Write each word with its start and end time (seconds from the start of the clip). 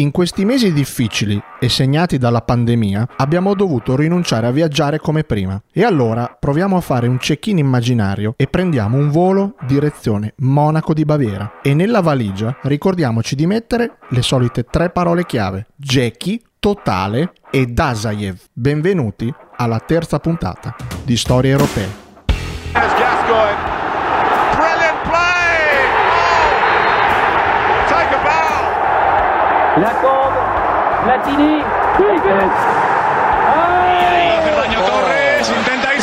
In 0.00 0.12
questi 0.12 0.46
mesi 0.46 0.72
difficili 0.72 1.38
e 1.58 1.68
segnati 1.68 2.16
dalla 2.16 2.40
pandemia 2.40 3.06
abbiamo 3.18 3.54
dovuto 3.54 3.96
rinunciare 3.96 4.46
a 4.46 4.50
viaggiare 4.50 4.98
come 4.98 5.24
prima. 5.24 5.60
E 5.70 5.84
allora 5.84 6.34
proviamo 6.40 6.74
a 6.74 6.80
fare 6.80 7.06
un 7.06 7.18
check-in 7.18 7.58
immaginario 7.58 8.32
e 8.38 8.46
prendiamo 8.46 8.96
un 8.96 9.10
volo 9.10 9.56
direzione 9.66 10.32
Monaco 10.38 10.94
di 10.94 11.04
Baviera. 11.04 11.60
E 11.60 11.74
nella 11.74 12.00
valigia 12.00 12.56
ricordiamoci 12.62 13.34
di 13.34 13.44
mettere 13.44 13.98
le 14.08 14.22
solite 14.22 14.64
tre 14.64 14.88
parole 14.88 15.26
chiave: 15.26 15.66
Jackie, 15.76 16.40
Totale 16.58 17.32
e 17.50 17.66
Dazayev. 17.66 18.38
Benvenuti 18.54 19.30
alla 19.56 19.80
terza 19.80 20.18
puntata 20.18 20.74
di 21.04 21.18
Storie 21.18 21.50
Europee. 21.50 22.08
La 29.80 29.92
con 29.92 30.32
Platini. 31.04 31.62
Ahí 33.46 34.40
Ferdaño 34.42 34.80
Torres 34.84 35.48
intenta 35.48 35.92
e. 35.92 36.00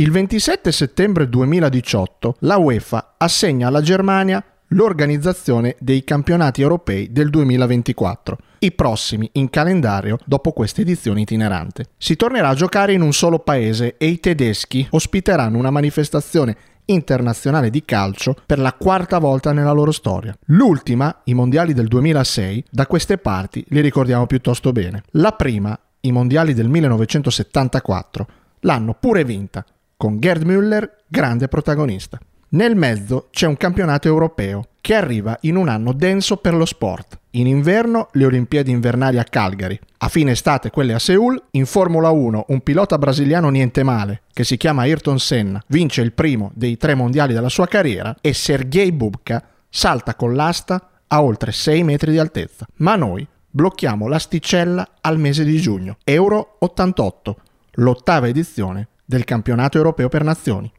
Il 0.00 0.10
27 0.10 0.72
settembre 0.72 1.28
2018 1.28 2.36
la 2.40 2.56
UEFA 2.56 3.14
assegna 3.18 3.68
alla 3.68 3.82
Germania 3.82 4.42
l'organizzazione 4.70 5.76
dei 5.78 6.04
campionati 6.04 6.62
europei 6.62 7.10
del 7.12 7.30
2024, 7.30 8.38
i 8.60 8.72
prossimi 8.72 9.28
in 9.34 9.50
calendario 9.50 10.18
dopo 10.24 10.52
questa 10.52 10.80
edizione 10.80 11.22
itinerante. 11.22 11.86
Si 11.96 12.16
tornerà 12.16 12.48
a 12.48 12.54
giocare 12.54 12.92
in 12.92 13.00
un 13.00 13.12
solo 13.12 13.38
paese 13.38 13.96
e 13.96 14.06
i 14.06 14.20
tedeschi 14.20 14.86
ospiteranno 14.90 15.58
una 15.58 15.70
manifestazione 15.70 16.56
internazionale 16.86 17.70
di 17.70 17.84
calcio 17.84 18.36
per 18.44 18.58
la 18.58 18.72
quarta 18.72 19.18
volta 19.18 19.52
nella 19.52 19.72
loro 19.72 19.92
storia. 19.92 20.36
L'ultima, 20.46 21.20
i 21.24 21.34
mondiali 21.34 21.72
del 21.72 21.86
2006, 21.86 22.64
da 22.70 22.86
queste 22.86 23.18
parti 23.18 23.64
li 23.68 23.80
ricordiamo 23.80 24.26
piuttosto 24.26 24.72
bene. 24.72 25.04
La 25.12 25.32
prima, 25.32 25.78
i 26.00 26.12
mondiali 26.12 26.52
del 26.52 26.68
1974, 26.68 28.26
l'hanno 28.60 28.94
pure 28.98 29.24
vinta, 29.24 29.64
con 29.96 30.18
Gerd 30.18 30.42
Müller 30.44 30.88
grande 31.06 31.46
protagonista. 31.46 32.18
Nel 32.52 32.74
mezzo 32.74 33.28
c'è 33.30 33.46
un 33.46 33.56
campionato 33.56 34.08
europeo 34.08 34.70
che 34.80 34.96
arriva 34.96 35.38
in 35.42 35.54
un 35.54 35.68
anno 35.68 35.92
denso 35.92 36.36
per 36.38 36.52
lo 36.52 36.64
sport. 36.64 37.20
In 37.32 37.46
inverno 37.46 38.08
le 38.14 38.24
Olimpiadi 38.24 38.72
invernali 38.72 39.20
a 39.20 39.24
Calgary, 39.24 39.78
a 39.98 40.08
fine 40.08 40.32
estate 40.32 40.70
quelle 40.70 40.92
a 40.92 40.98
Seoul, 40.98 41.40
in 41.52 41.64
Formula 41.64 42.10
1 42.10 42.46
un 42.48 42.60
pilota 42.62 42.98
brasiliano 42.98 43.50
niente 43.50 43.84
male, 43.84 44.22
che 44.32 44.42
si 44.42 44.56
chiama 44.56 44.82
Ayrton 44.82 45.20
Senna, 45.20 45.62
vince 45.68 46.00
il 46.00 46.12
primo 46.12 46.50
dei 46.52 46.76
tre 46.76 46.96
mondiali 46.96 47.34
della 47.34 47.48
sua 47.48 47.68
carriera 47.68 48.16
e 48.20 48.32
Sergei 48.32 48.90
Bubka 48.90 49.44
salta 49.68 50.16
con 50.16 50.34
l'asta 50.34 51.02
a 51.06 51.22
oltre 51.22 51.52
6 51.52 51.84
metri 51.84 52.10
di 52.10 52.18
altezza. 52.18 52.66
Ma 52.78 52.96
noi 52.96 53.24
blocchiamo 53.48 54.08
l'asticella 54.08 54.94
al 55.02 55.20
mese 55.20 55.44
di 55.44 55.60
giugno, 55.60 55.98
Euro 56.02 56.56
88, 56.58 57.36
l'ottava 57.74 58.26
edizione 58.26 58.88
del 59.04 59.22
campionato 59.22 59.76
europeo 59.76 60.08
per 60.08 60.24
nazioni. 60.24 60.72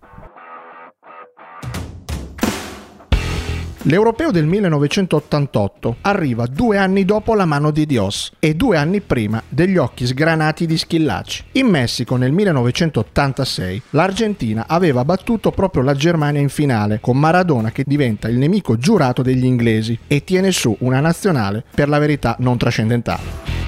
L'europeo 3.85 4.29
del 4.29 4.45
1988 4.45 5.95
arriva 6.01 6.45
due 6.45 6.77
anni 6.77 7.03
dopo 7.03 7.33
la 7.33 7.45
mano 7.45 7.71
di 7.71 7.87
Dios 7.87 8.31
e 8.37 8.53
due 8.53 8.77
anni 8.77 9.01
prima 9.01 9.41
degli 9.49 9.75
occhi 9.75 10.05
sgranati 10.05 10.67
di 10.67 10.77
Schillaci. 10.77 11.45
In 11.53 11.65
Messico 11.65 12.15
nel 12.15 12.31
1986 12.31 13.81
l'Argentina 13.91 14.65
aveva 14.67 15.03
battuto 15.03 15.49
proprio 15.49 15.81
la 15.81 15.95
Germania 15.95 16.41
in 16.41 16.49
finale 16.49 16.99
con 17.01 17.17
Maradona 17.17 17.71
che 17.71 17.83
diventa 17.87 18.27
il 18.27 18.37
nemico 18.37 18.77
giurato 18.77 19.23
degli 19.23 19.45
inglesi 19.45 19.97
e 20.05 20.23
tiene 20.23 20.51
su 20.51 20.75
una 20.81 20.99
nazionale 20.99 21.63
per 21.73 21.89
la 21.89 21.97
verità 21.97 22.35
non 22.37 22.59
trascendentale. 22.59 23.60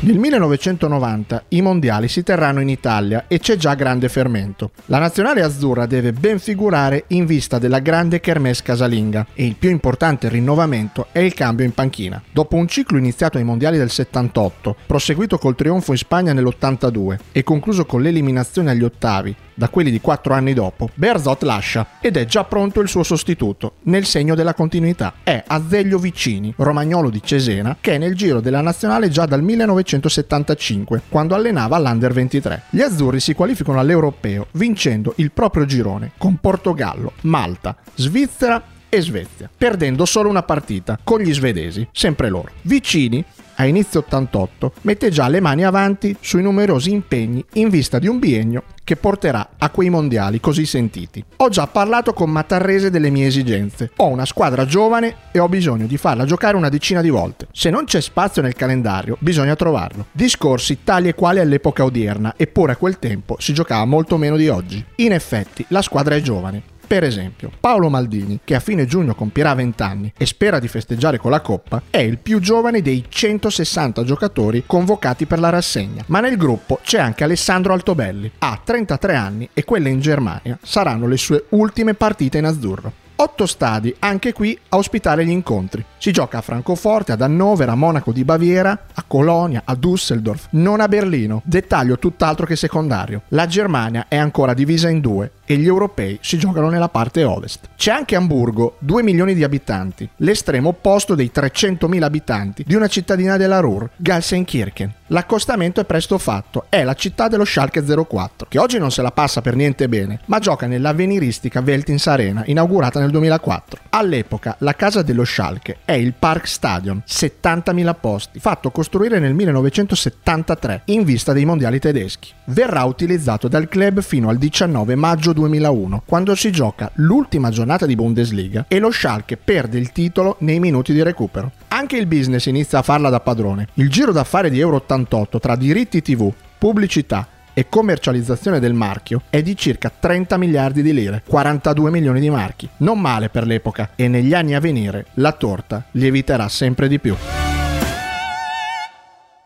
Nel 0.00 0.16
1990 0.16 1.46
i 1.48 1.60
mondiali 1.60 2.06
si 2.06 2.22
terranno 2.22 2.60
in 2.60 2.68
Italia 2.68 3.24
e 3.26 3.40
c'è 3.40 3.56
già 3.56 3.74
grande 3.74 4.08
fermento. 4.08 4.70
La 4.84 5.00
nazionale 5.00 5.42
azzurra 5.42 5.86
deve 5.86 6.12
ben 6.12 6.38
figurare 6.38 7.06
in 7.08 7.26
vista 7.26 7.58
della 7.58 7.80
grande 7.80 8.20
kermesse 8.20 8.62
casalinga 8.62 9.26
e 9.34 9.44
il 9.44 9.56
più 9.56 9.70
importante 9.70 10.28
rinnovamento 10.28 11.08
è 11.10 11.18
il 11.18 11.34
cambio 11.34 11.64
in 11.64 11.72
panchina. 11.72 12.22
Dopo 12.30 12.54
un 12.54 12.68
ciclo 12.68 12.96
iniziato 12.96 13.38
ai 13.38 13.44
mondiali 13.44 13.76
del 13.76 13.90
78, 13.90 14.76
proseguito 14.86 15.36
col 15.36 15.56
trionfo 15.56 15.90
in 15.90 15.98
Spagna 15.98 16.32
nell'82 16.32 17.16
e 17.32 17.42
concluso 17.42 17.84
con 17.84 18.00
l'eliminazione 18.00 18.70
agli 18.70 18.84
ottavi 18.84 19.34
da 19.58 19.68
quelli 19.68 19.90
di 19.90 20.00
quattro 20.00 20.34
anni 20.34 20.54
dopo, 20.54 20.88
Berzot 20.94 21.42
lascia 21.42 21.86
ed 22.00 22.16
è 22.16 22.24
già 22.26 22.44
pronto 22.44 22.80
il 22.80 22.88
suo 22.88 23.02
sostituto, 23.02 23.72
nel 23.82 24.04
segno 24.04 24.36
della 24.36 24.54
continuità. 24.54 25.14
È 25.24 25.42
Azeglio 25.44 25.98
Vicini, 25.98 26.54
romagnolo 26.56 27.10
di 27.10 27.20
Cesena, 27.20 27.76
che 27.80 27.96
è 27.96 27.98
nel 27.98 28.14
giro 28.14 28.38
della 28.38 28.60
nazionale 28.60 29.10
già 29.10 29.26
dal 29.26 29.42
1975, 29.42 31.02
quando 31.08 31.34
allenava 31.34 31.76
l'Under 31.76 32.12
23. 32.12 32.62
Gli 32.70 32.80
azzurri 32.80 33.18
si 33.18 33.34
qualificano 33.34 33.80
all'Europeo 33.80 34.46
vincendo 34.52 35.14
il 35.16 35.32
proprio 35.32 35.64
girone 35.64 36.12
con 36.16 36.36
Portogallo, 36.36 37.14
Malta, 37.22 37.76
Svizzera 37.96 38.62
e 38.88 39.00
Svezia, 39.00 39.50
perdendo 39.54 40.04
solo 40.04 40.28
una 40.28 40.44
partita 40.44 40.98
con 41.02 41.18
gli 41.18 41.34
svedesi, 41.34 41.86
sempre 41.90 42.28
loro. 42.28 42.50
Vicini 42.62 43.24
a 43.60 43.66
inizio 43.66 44.00
88 44.00 44.72
mette 44.82 45.10
già 45.10 45.28
le 45.28 45.40
mani 45.40 45.64
avanti 45.64 46.16
sui 46.20 46.42
numerosi 46.42 46.90
impegni 46.92 47.44
in 47.54 47.68
vista 47.68 47.98
di 47.98 48.06
un 48.06 48.18
biennio 48.18 48.62
che 48.84 48.96
porterà 48.96 49.50
a 49.58 49.68
quei 49.70 49.90
mondiali 49.90 50.40
così 50.40 50.64
sentiti. 50.64 51.22
Ho 51.36 51.48
già 51.50 51.66
parlato 51.66 52.12
con 52.12 52.30
Matarrese 52.30 52.88
delle 52.90 53.10
mie 53.10 53.26
esigenze. 53.26 53.90
Ho 53.96 54.06
una 54.06 54.24
squadra 54.24 54.64
giovane 54.64 55.14
e 55.30 55.38
ho 55.40 55.48
bisogno 55.48 55.86
di 55.86 55.98
farla 55.98 56.24
giocare 56.24 56.56
una 56.56 56.70
decina 56.70 57.02
di 57.02 57.10
volte. 57.10 57.48
Se 57.52 57.68
non 57.68 57.84
c'è 57.84 58.00
spazio 58.00 58.40
nel 58.40 58.54
calendario, 58.54 59.16
bisogna 59.18 59.56
trovarlo. 59.56 60.06
Discorsi 60.12 60.78
tali 60.84 61.08
e 61.08 61.14
quali 61.14 61.40
all'epoca 61.40 61.84
odierna, 61.84 62.34
eppure 62.36 62.72
a 62.72 62.76
quel 62.76 62.98
tempo 62.98 63.36
si 63.38 63.52
giocava 63.52 63.84
molto 63.84 64.16
meno 64.16 64.36
di 64.36 64.48
oggi. 64.48 64.82
In 64.96 65.12
effetti, 65.12 65.64
la 65.68 65.82
squadra 65.82 66.14
è 66.14 66.20
giovane. 66.22 66.76
Per 66.88 67.04
esempio, 67.04 67.52
Paolo 67.60 67.90
Maldini, 67.90 68.40
che 68.42 68.54
a 68.54 68.60
fine 68.60 68.86
giugno 68.86 69.14
compierà 69.14 69.52
20 69.52 69.82
anni 69.82 70.12
e 70.16 70.24
spera 70.24 70.58
di 70.58 70.68
festeggiare 70.68 71.18
con 71.18 71.30
la 71.30 71.42
Coppa, 71.42 71.82
è 71.90 71.98
il 71.98 72.16
più 72.16 72.40
giovane 72.40 72.80
dei 72.80 73.04
160 73.06 74.04
giocatori 74.04 74.62
convocati 74.64 75.26
per 75.26 75.38
la 75.38 75.50
rassegna. 75.50 76.02
Ma 76.06 76.20
nel 76.20 76.38
gruppo 76.38 76.80
c'è 76.82 76.98
anche 76.98 77.24
Alessandro 77.24 77.74
Altobelli. 77.74 78.32
Ha 78.38 78.58
33 78.64 79.14
anni 79.14 79.46
e 79.52 79.64
quelle 79.64 79.90
in 79.90 80.00
Germania 80.00 80.58
saranno 80.62 81.06
le 81.06 81.18
sue 81.18 81.44
ultime 81.50 81.92
partite 81.92 82.38
in 82.38 82.46
azzurro. 82.46 82.90
Otto 83.16 83.44
stadi, 83.44 83.94
anche 83.98 84.32
qui 84.32 84.58
a 84.70 84.78
ospitare 84.78 85.26
gli 85.26 85.30
incontri. 85.30 85.84
Si 85.98 86.10
gioca 86.10 86.38
a 86.38 86.40
Francoforte, 86.40 87.12
ad 87.12 87.20
Hannover, 87.20 87.68
a 87.68 87.74
Monaco 87.74 88.12
di 88.12 88.24
Baviera, 88.24 88.86
a 88.94 89.04
Colonia, 89.06 89.60
a 89.64 89.74
Düsseldorf, 89.74 90.46
non 90.52 90.80
a 90.80 90.88
Berlino. 90.88 91.42
Dettaglio 91.44 91.98
tutt'altro 91.98 92.46
che 92.46 92.56
secondario. 92.56 93.22
La 93.28 93.46
Germania 93.46 94.06
è 94.08 94.16
ancora 94.16 94.54
divisa 94.54 94.88
in 94.88 95.00
due 95.00 95.32
e 95.50 95.56
gli 95.56 95.66
europei 95.66 96.18
si 96.20 96.36
giocano 96.36 96.68
nella 96.68 96.90
parte 96.90 97.24
ovest. 97.24 97.70
C'è 97.74 97.90
anche 97.90 98.16
Amburgo, 98.16 98.76
2 98.80 99.02
milioni 99.02 99.32
di 99.34 99.42
abitanti, 99.42 100.06
l'estremo 100.16 100.68
opposto 100.68 101.14
dei 101.14 101.30
300.000 101.34 102.02
abitanti 102.02 102.64
di 102.66 102.74
una 102.74 102.86
cittadina 102.86 103.38
della 103.38 103.60
Ruhr, 103.60 103.88
Gelsenkirchen. 103.96 104.94
L'accostamento 105.06 105.80
è 105.80 105.86
presto 105.86 106.18
fatto, 106.18 106.66
è 106.68 106.84
la 106.84 106.92
città 106.92 107.28
dello 107.28 107.46
Schalke 107.46 107.82
04, 107.82 108.48
che 108.50 108.58
oggi 108.58 108.78
non 108.78 108.90
se 108.90 109.00
la 109.00 109.10
passa 109.10 109.40
per 109.40 109.56
niente 109.56 109.88
bene, 109.88 110.20
ma 110.26 110.38
gioca 110.38 110.66
nell'avveniristica 110.66 111.62
Veltins 111.62 112.06
Arena, 112.08 112.42
inaugurata 112.44 113.00
nel 113.00 113.10
2004. 113.10 113.80
All'epoca 113.88 114.56
la 114.58 114.74
casa 114.74 115.00
dello 115.00 115.24
Schalke 115.24 115.78
è 115.86 115.92
il 115.92 116.12
Park 116.12 116.46
Stadion, 116.46 117.02
70.000 117.08 117.94
posti, 117.98 118.38
fatto 118.38 118.70
costruire 118.70 119.18
nel 119.18 119.32
1973 119.32 120.82
in 120.86 121.04
vista 121.04 121.32
dei 121.32 121.46
mondiali 121.46 121.78
tedeschi. 121.78 122.32
Verrà 122.44 122.84
utilizzato 122.84 123.48
dal 123.48 123.66
club 123.66 124.02
fino 124.02 124.28
al 124.28 124.36
19 124.36 124.94
maggio 124.94 125.32
2001, 125.38 126.02
quando 126.04 126.34
si 126.34 126.50
gioca 126.50 126.90
l'ultima 126.94 127.50
giornata 127.50 127.86
di 127.86 127.94
Bundesliga 127.94 128.64
e 128.66 128.80
lo 128.80 128.90
Schalke 128.90 129.36
perde 129.36 129.78
il 129.78 129.92
titolo 129.92 130.36
nei 130.40 130.58
minuti 130.58 130.92
di 130.92 131.02
recupero. 131.02 131.52
Anche 131.68 131.96
il 131.96 132.06
business 132.06 132.46
inizia 132.46 132.78
a 132.78 132.82
farla 132.82 133.08
da 133.08 133.20
padrone. 133.20 133.68
Il 133.74 133.88
giro 133.88 134.10
d'affari 134.10 134.50
di 134.50 134.58
Euro 134.58 134.76
88 134.76 135.38
tra 135.38 135.54
diritti 135.54 136.02
TV, 136.02 136.32
pubblicità 136.58 137.28
e 137.54 137.68
commercializzazione 137.68 138.60
del 138.60 138.74
marchio 138.74 139.22
è 139.30 139.42
di 139.42 139.56
circa 139.56 139.90
30 139.96 140.36
miliardi 140.36 140.82
di 140.82 140.92
lire, 140.92 141.22
42 141.26 141.90
milioni 141.90 142.20
di 142.20 142.30
marchi. 142.30 142.68
Non 142.78 143.00
male 143.00 143.28
per 143.28 143.46
l'epoca 143.46 143.90
e 143.94 144.08
negli 144.08 144.34
anni 144.34 144.54
a 144.54 144.60
venire 144.60 145.06
la 145.14 145.32
torta 145.32 145.84
lieviterà 145.92 146.48
sempre 146.48 146.88
di 146.88 146.98
più. 146.98 147.14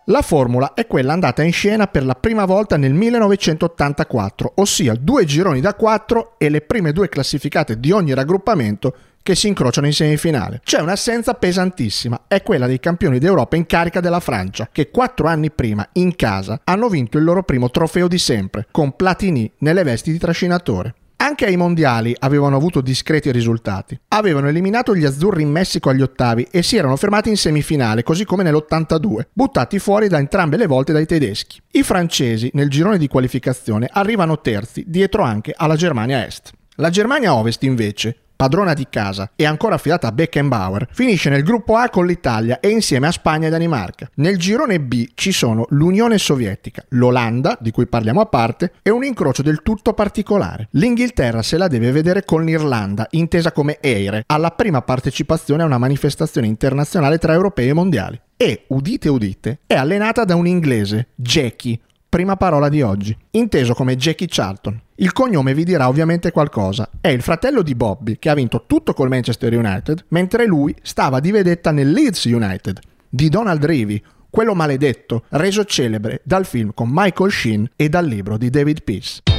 La 0.06 0.20
formula 0.20 0.74
è 0.74 0.88
quella 0.88 1.12
andata 1.12 1.44
in 1.44 1.52
scena 1.52 1.86
per 1.86 2.04
la 2.04 2.16
prima 2.16 2.44
volta 2.44 2.76
nel 2.76 2.92
1984, 2.92 4.54
ossia 4.56 4.94
due 4.94 5.24
gironi 5.24 5.60
da 5.60 5.74
quattro 5.74 6.34
e 6.38 6.48
le 6.48 6.60
prime 6.60 6.90
due 6.90 7.08
classificate 7.08 7.78
di 7.78 7.92
ogni 7.92 8.12
raggruppamento 8.12 8.96
che 9.22 9.36
si 9.36 9.46
incrociano 9.46 9.86
in 9.86 9.92
semifinale. 9.92 10.60
C'è 10.64 10.80
un'assenza 10.80 11.34
pesantissima, 11.34 12.22
è 12.26 12.42
quella 12.42 12.66
dei 12.66 12.80
campioni 12.80 13.20
d'Europa 13.20 13.54
in 13.54 13.64
carica 13.64 14.00
della 14.00 14.18
Francia, 14.18 14.68
che 14.72 14.90
quattro 14.90 15.28
anni 15.28 15.52
prima, 15.52 15.88
in 15.92 16.16
casa, 16.16 16.60
hanno 16.64 16.88
vinto 16.88 17.18
il 17.18 17.22
loro 17.22 17.44
primo 17.44 17.70
trofeo 17.70 18.08
di 18.08 18.18
sempre, 18.18 18.66
con 18.72 18.96
Platini 18.96 19.52
nelle 19.58 19.84
vesti 19.84 20.10
di 20.10 20.18
trascinatore. 20.18 20.94
Anche 21.22 21.46
ai 21.46 21.56
mondiali 21.56 22.16
avevano 22.18 22.56
avuto 22.56 22.80
discreti 22.80 23.30
risultati. 23.30 23.96
Avevano 24.08 24.48
eliminato 24.48 24.92
gli 24.92 25.04
azzurri 25.04 25.42
in 25.42 25.52
Messico 25.52 25.88
agli 25.88 26.02
ottavi 26.02 26.48
e 26.50 26.64
si 26.64 26.76
erano 26.76 26.96
fermati 26.96 27.28
in 27.28 27.36
semifinale, 27.36 28.02
così 28.02 28.24
come 28.24 28.42
nell'82, 28.42 29.26
buttati 29.32 29.78
fuori 29.78 30.08
da 30.08 30.18
entrambe 30.18 30.56
le 30.56 30.66
volte 30.66 30.92
dai 30.92 31.06
tedeschi. 31.06 31.60
I 31.70 31.84
francesi, 31.84 32.50
nel 32.54 32.68
girone 32.68 32.98
di 32.98 33.06
qualificazione, 33.06 33.88
arrivano 33.88 34.40
terzi, 34.40 34.82
dietro 34.88 35.22
anche 35.22 35.54
alla 35.56 35.76
Germania 35.76 36.26
Est. 36.26 36.50
La 36.74 36.90
Germania 36.90 37.34
Ovest, 37.34 37.62
invece, 37.62 38.16
padrona 38.42 38.74
di 38.74 38.88
casa 38.90 39.30
e 39.36 39.44
ancora 39.44 39.76
affidata 39.76 40.08
a 40.08 40.12
Beckenbauer, 40.12 40.88
finisce 40.90 41.30
nel 41.30 41.44
gruppo 41.44 41.76
A 41.76 41.88
con 41.90 42.06
l'Italia 42.06 42.58
e 42.58 42.70
insieme 42.70 43.06
a 43.06 43.12
Spagna 43.12 43.46
e 43.46 43.50
Danimarca. 43.50 44.10
Nel 44.16 44.36
girone 44.36 44.80
B 44.80 45.10
ci 45.14 45.30
sono 45.30 45.64
l'Unione 45.68 46.18
Sovietica, 46.18 46.84
l'Olanda, 46.88 47.56
di 47.60 47.70
cui 47.70 47.86
parliamo 47.86 48.20
a 48.20 48.26
parte, 48.26 48.72
e 48.82 48.90
un 48.90 49.04
incrocio 49.04 49.42
del 49.42 49.62
tutto 49.62 49.92
particolare. 49.92 50.66
L'Inghilterra 50.72 51.40
se 51.40 51.56
la 51.56 51.68
deve 51.68 51.92
vedere 51.92 52.24
con 52.24 52.44
l'Irlanda, 52.44 53.06
intesa 53.10 53.52
come 53.52 53.78
EIRE, 53.80 54.24
alla 54.26 54.50
prima 54.50 54.82
partecipazione 54.82 55.62
a 55.62 55.66
una 55.66 55.78
manifestazione 55.78 56.48
internazionale 56.48 57.18
tra 57.18 57.34
europei 57.34 57.68
e 57.68 57.74
mondiali. 57.74 58.20
E, 58.36 58.64
udite 58.70 59.08
udite, 59.08 59.60
è 59.68 59.74
allenata 59.74 60.24
da 60.24 60.34
un 60.34 60.48
inglese, 60.48 61.10
Jackie, 61.14 61.78
prima 62.12 62.36
parola 62.36 62.68
di 62.68 62.82
oggi, 62.82 63.16
inteso 63.30 63.72
come 63.72 63.96
Jackie 63.96 64.26
Charlton. 64.28 64.78
Il 64.96 65.14
cognome 65.14 65.54
vi 65.54 65.64
dirà 65.64 65.88
ovviamente 65.88 66.30
qualcosa. 66.30 66.90
È 67.00 67.08
il 67.08 67.22
fratello 67.22 67.62
di 67.62 67.74
Bobby, 67.74 68.18
che 68.18 68.28
ha 68.28 68.34
vinto 68.34 68.64
tutto 68.66 68.92
col 68.92 69.08
Manchester 69.08 69.56
United, 69.56 70.04
mentre 70.08 70.44
lui 70.44 70.76
stava 70.82 71.20
di 71.20 71.30
vedetta 71.30 71.70
nel 71.70 71.90
Leeds 71.90 72.24
United, 72.24 72.80
di 73.08 73.30
Donald 73.30 73.64
Revy, 73.64 74.02
quello 74.28 74.54
maledetto, 74.54 75.24
reso 75.30 75.64
celebre 75.64 76.20
dal 76.22 76.44
film 76.44 76.72
con 76.74 76.90
Michael 76.92 77.30
Sheen 77.30 77.70
e 77.76 77.88
dal 77.88 78.04
libro 78.04 78.36
di 78.36 78.50
David 78.50 78.82
Peace. 78.82 79.31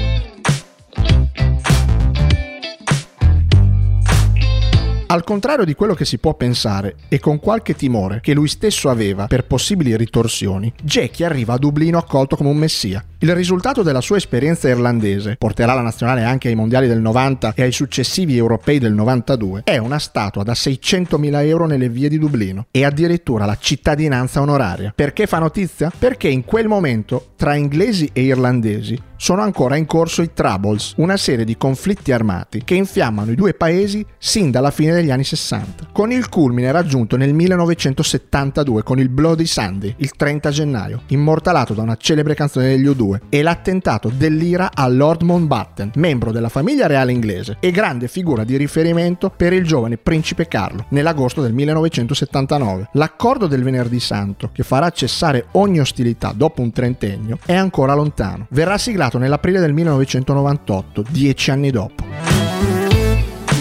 Al 5.14 5.24
contrario 5.24 5.64
di 5.64 5.76
quello 5.76 5.94
che 5.94 6.06
si 6.06 6.18
può 6.18 6.34
pensare, 6.34 6.96
e 7.08 7.20
con 7.20 7.40
qualche 7.40 7.76
timore 7.76 8.20
che 8.20 8.34
lui 8.34 8.48
stesso 8.48 8.90
aveva 8.90 9.28
per 9.28 9.46
possibili 9.46 9.96
ritorsioni, 9.96 10.74
Jackie 10.82 11.24
arriva 11.24 11.54
a 11.54 11.60
Dublino 11.60 12.00
accolto 12.00 12.36
come 12.36 12.50
un 12.50 12.58
messia. 12.58 13.06
Il 13.20 13.36
risultato 13.36 13.84
della 13.84 14.02
sua 14.02 14.18
esperienza 14.18 14.70
irlandese, 14.70 15.36
porterà 15.38 15.76
la 15.76 15.82
nazionale 15.82 16.24
anche 16.24 16.48
ai 16.48 16.56
mondiali 16.56 16.88
del 16.88 17.00
90 17.00 17.54
e 17.56 17.62
ai 17.62 17.72
successivi 17.72 18.36
europei 18.36 18.80
del 18.80 18.94
92, 18.94 19.62
è 19.66 19.78
una 19.78 20.00
statua 20.00 20.42
da 20.42 20.54
600.000 20.54 21.46
euro 21.46 21.68
nelle 21.68 21.90
vie 21.90 22.10
di 22.10 22.18
Dublino 22.18 22.66
e 22.72 22.84
addirittura 22.84 23.46
la 23.46 23.58
cittadinanza 23.60 24.42
onoraria. 24.42 24.94
Perché 24.96 25.28
fa 25.28 25.38
notizia? 25.38 25.92
Perché 25.96 26.28
in 26.28 26.44
quel 26.44 26.68
momento 26.68 27.34
tra 27.36 27.54
inglesi 27.54 28.10
e 28.14 28.24
irlandesi 28.24 29.00
sono 29.24 29.42
ancora 29.42 29.78
in 29.78 29.86
corso 29.86 30.22
i 30.22 30.34
Troubles, 30.34 30.96
una 30.98 31.16
serie 31.16 31.46
di 31.46 31.56
conflitti 31.56 32.12
armati 32.12 32.62
che 32.66 32.76
infiammano 32.76 33.32
i 33.32 33.36
due 33.36 33.54
paesi 33.54 34.06
sin 34.18 34.52
dalla 34.52 34.70
fine 34.70 34.92
degli 34.92 35.12
anni 35.12 35.24
60, 35.24 35.92
con 35.94 36.12
il 36.12 36.28
culmine 36.28 36.74
raggiunto 36.74 37.16
nel 37.16 37.34
1972 37.34 38.84
con 38.84 39.00
il 39.00 39.08
Bloody 39.08 39.46
Sunday, 39.46 39.96
il 40.00 40.12
30 40.12 40.50
gennaio, 40.50 41.04
immortalato 41.08 41.74
da 41.74 41.84
una 41.84 41.96
celebre 41.96 42.36
canzone 42.36 42.68
degli 42.68 42.86
U2, 42.86 43.20
e 43.30 43.42
l'attentato 43.42 44.12
dell'ira 44.14 44.72
a 44.74 44.90
Lord 44.90 45.22
Mountbatten, 45.22 45.92
membro 45.96 46.34
della 46.34 46.50
famiglia 46.50 46.88
reale 46.88 47.14
inglese 47.14 47.56
e 47.62 47.72
grande 47.72 48.10
figura 48.10 48.44
di 48.44 48.58
riferimento 48.58 49.30
per 49.30 49.54
il 49.54 49.64
giovane 49.64 49.96
principe 49.96 50.50
Carlo, 50.50 50.88
nell'agosto 50.90 51.42
del 51.42 51.54
1979. 51.54 52.90
L'accordo 52.96 53.48
del 53.48 53.64
venerdì 53.64 54.02
santo, 54.02 54.50
che 54.52 54.64
farà 54.64 54.90
cessare 54.90 55.46
ogni 55.52 55.80
ostilità 55.80 56.34
dopo 56.36 56.62
un 56.62 56.74
trentennio, 56.74 57.40
è 57.46 57.56
ancora 57.56 57.94
lontano. 57.94 58.48
Verrà 58.50 58.78
siglato 58.78 59.12
nell'aprile 59.18 59.60
del 59.60 59.74
1998, 59.74 61.04
dieci 61.10 61.52
anni 61.52 61.72
dopo. 61.72 62.04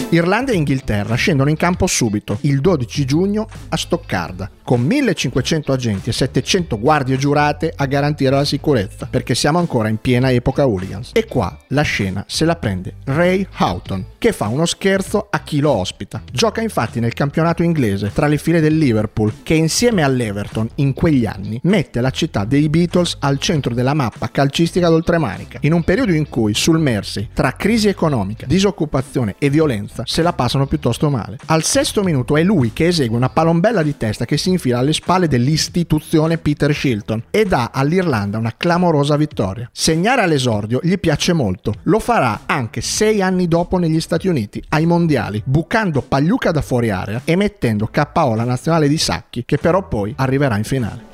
Irlanda 0.09 0.51
e 0.51 0.55
Inghilterra 0.55 1.15
scendono 1.15 1.49
in 1.49 1.57
campo 1.57 1.87
subito, 1.87 2.37
il 2.41 2.61
12 2.61 3.05
giugno, 3.05 3.47
a 3.69 3.77
Stoccarda, 3.77 4.49
con 4.63 4.81
1500 4.81 5.71
agenti 5.71 6.09
e 6.09 6.13
700 6.13 6.79
guardie 6.79 7.17
giurate 7.17 7.71
a 7.75 7.85
garantire 7.85 8.35
la 8.35 8.45
sicurezza, 8.45 9.07
perché 9.09 9.35
siamo 9.35 9.59
ancora 9.59 9.89
in 9.89 9.97
piena 9.97 10.31
epoca 10.31 10.65
hooligans. 10.65 11.11
E 11.13 11.25
qua 11.25 11.57
la 11.67 11.81
scena 11.81 12.23
se 12.27 12.45
la 12.45 12.55
prende 12.55 12.95
Ray 13.05 13.45
Houghton, 13.57 14.05
che 14.17 14.31
fa 14.31 14.47
uno 14.47 14.65
scherzo 14.65 15.27
a 15.29 15.41
chi 15.41 15.59
lo 15.59 15.71
ospita. 15.71 16.21
Gioca 16.31 16.61
infatti 16.61 16.99
nel 16.99 17.13
campionato 17.13 17.61
inglese 17.63 18.11
tra 18.13 18.27
le 18.27 18.37
file 18.37 18.61
del 18.61 18.77
Liverpool, 18.77 19.43
che 19.43 19.53
insieme 19.53 20.01
all'Everton 20.01 20.69
in 20.75 20.93
quegli 20.93 21.25
anni 21.25 21.59
mette 21.63 21.99
la 21.99 22.09
città 22.09 22.45
dei 22.45 22.69
Beatles 22.69 23.17
al 23.19 23.39
centro 23.39 23.73
della 23.73 23.93
mappa 23.93 24.29
calcistica 24.31 24.89
d'oltremanica, 24.89 25.59
in 25.61 25.73
un 25.73 25.83
periodo 25.83 26.13
in 26.13 26.29
cui 26.29 26.53
sul 26.53 26.79
Mersey, 26.79 27.29
tra 27.33 27.53
crisi 27.53 27.89
economica, 27.89 28.45
disoccupazione 28.45 29.35
e 29.37 29.49
violenza, 29.49 30.03
se 30.05 30.21
la 30.21 30.33
passano 30.33 30.67
piuttosto 30.67 31.09
male. 31.09 31.37
Al 31.47 31.63
sesto 31.63 32.03
minuto 32.03 32.37
è 32.37 32.43
lui 32.43 32.71
che 32.71 32.87
esegue 32.87 33.17
una 33.17 33.29
palombella 33.29 33.83
di 33.83 33.97
testa 33.97 34.25
che 34.25 34.37
si 34.37 34.49
infila 34.53 34.79
alle 34.79 34.93
spalle 34.93 35.27
dell'istituzione 35.27 36.37
Peter 36.37 36.73
Shilton 36.73 37.23
e 37.29 37.45
dà 37.45 37.71
all'Irlanda 37.73 38.37
una 38.37 38.53
clamorosa 38.55 39.17
vittoria. 39.17 39.69
Segnare 39.71 40.21
all'esordio 40.21 40.79
gli 40.81 40.97
piace 40.97 41.33
molto, 41.33 41.73
lo 41.83 41.99
farà 41.99 42.41
anche 42.45 42.81
sei 42.81 43.21
anni 43.21 43.47
dopo 43.47 43.77
negli 43.77 43.99
Stati 43.99 44.27
Uniti, 44.27 44.63
ai 44.69 44.85
mondiali, 44.85 45.41
bucando 45.45 46.01
Pagliuca 46.01 46.51
da 46.51 46.61
fuori 46.61 46.89
area 46.89 47.21
e 47.25 47.35
mettendo 47.35 47.89
KO 47.91 48.35
la 48.35 48.43
nazionale 48.43 48.87
di 48.87 48.97
Sacchi, 48.97 49.43
che 49.45 49.57
però 49.57 49.87
poi 49.87 50.13
arriverà 50.15 50.57
in 50.57 50.63
finale. 50.63 51.12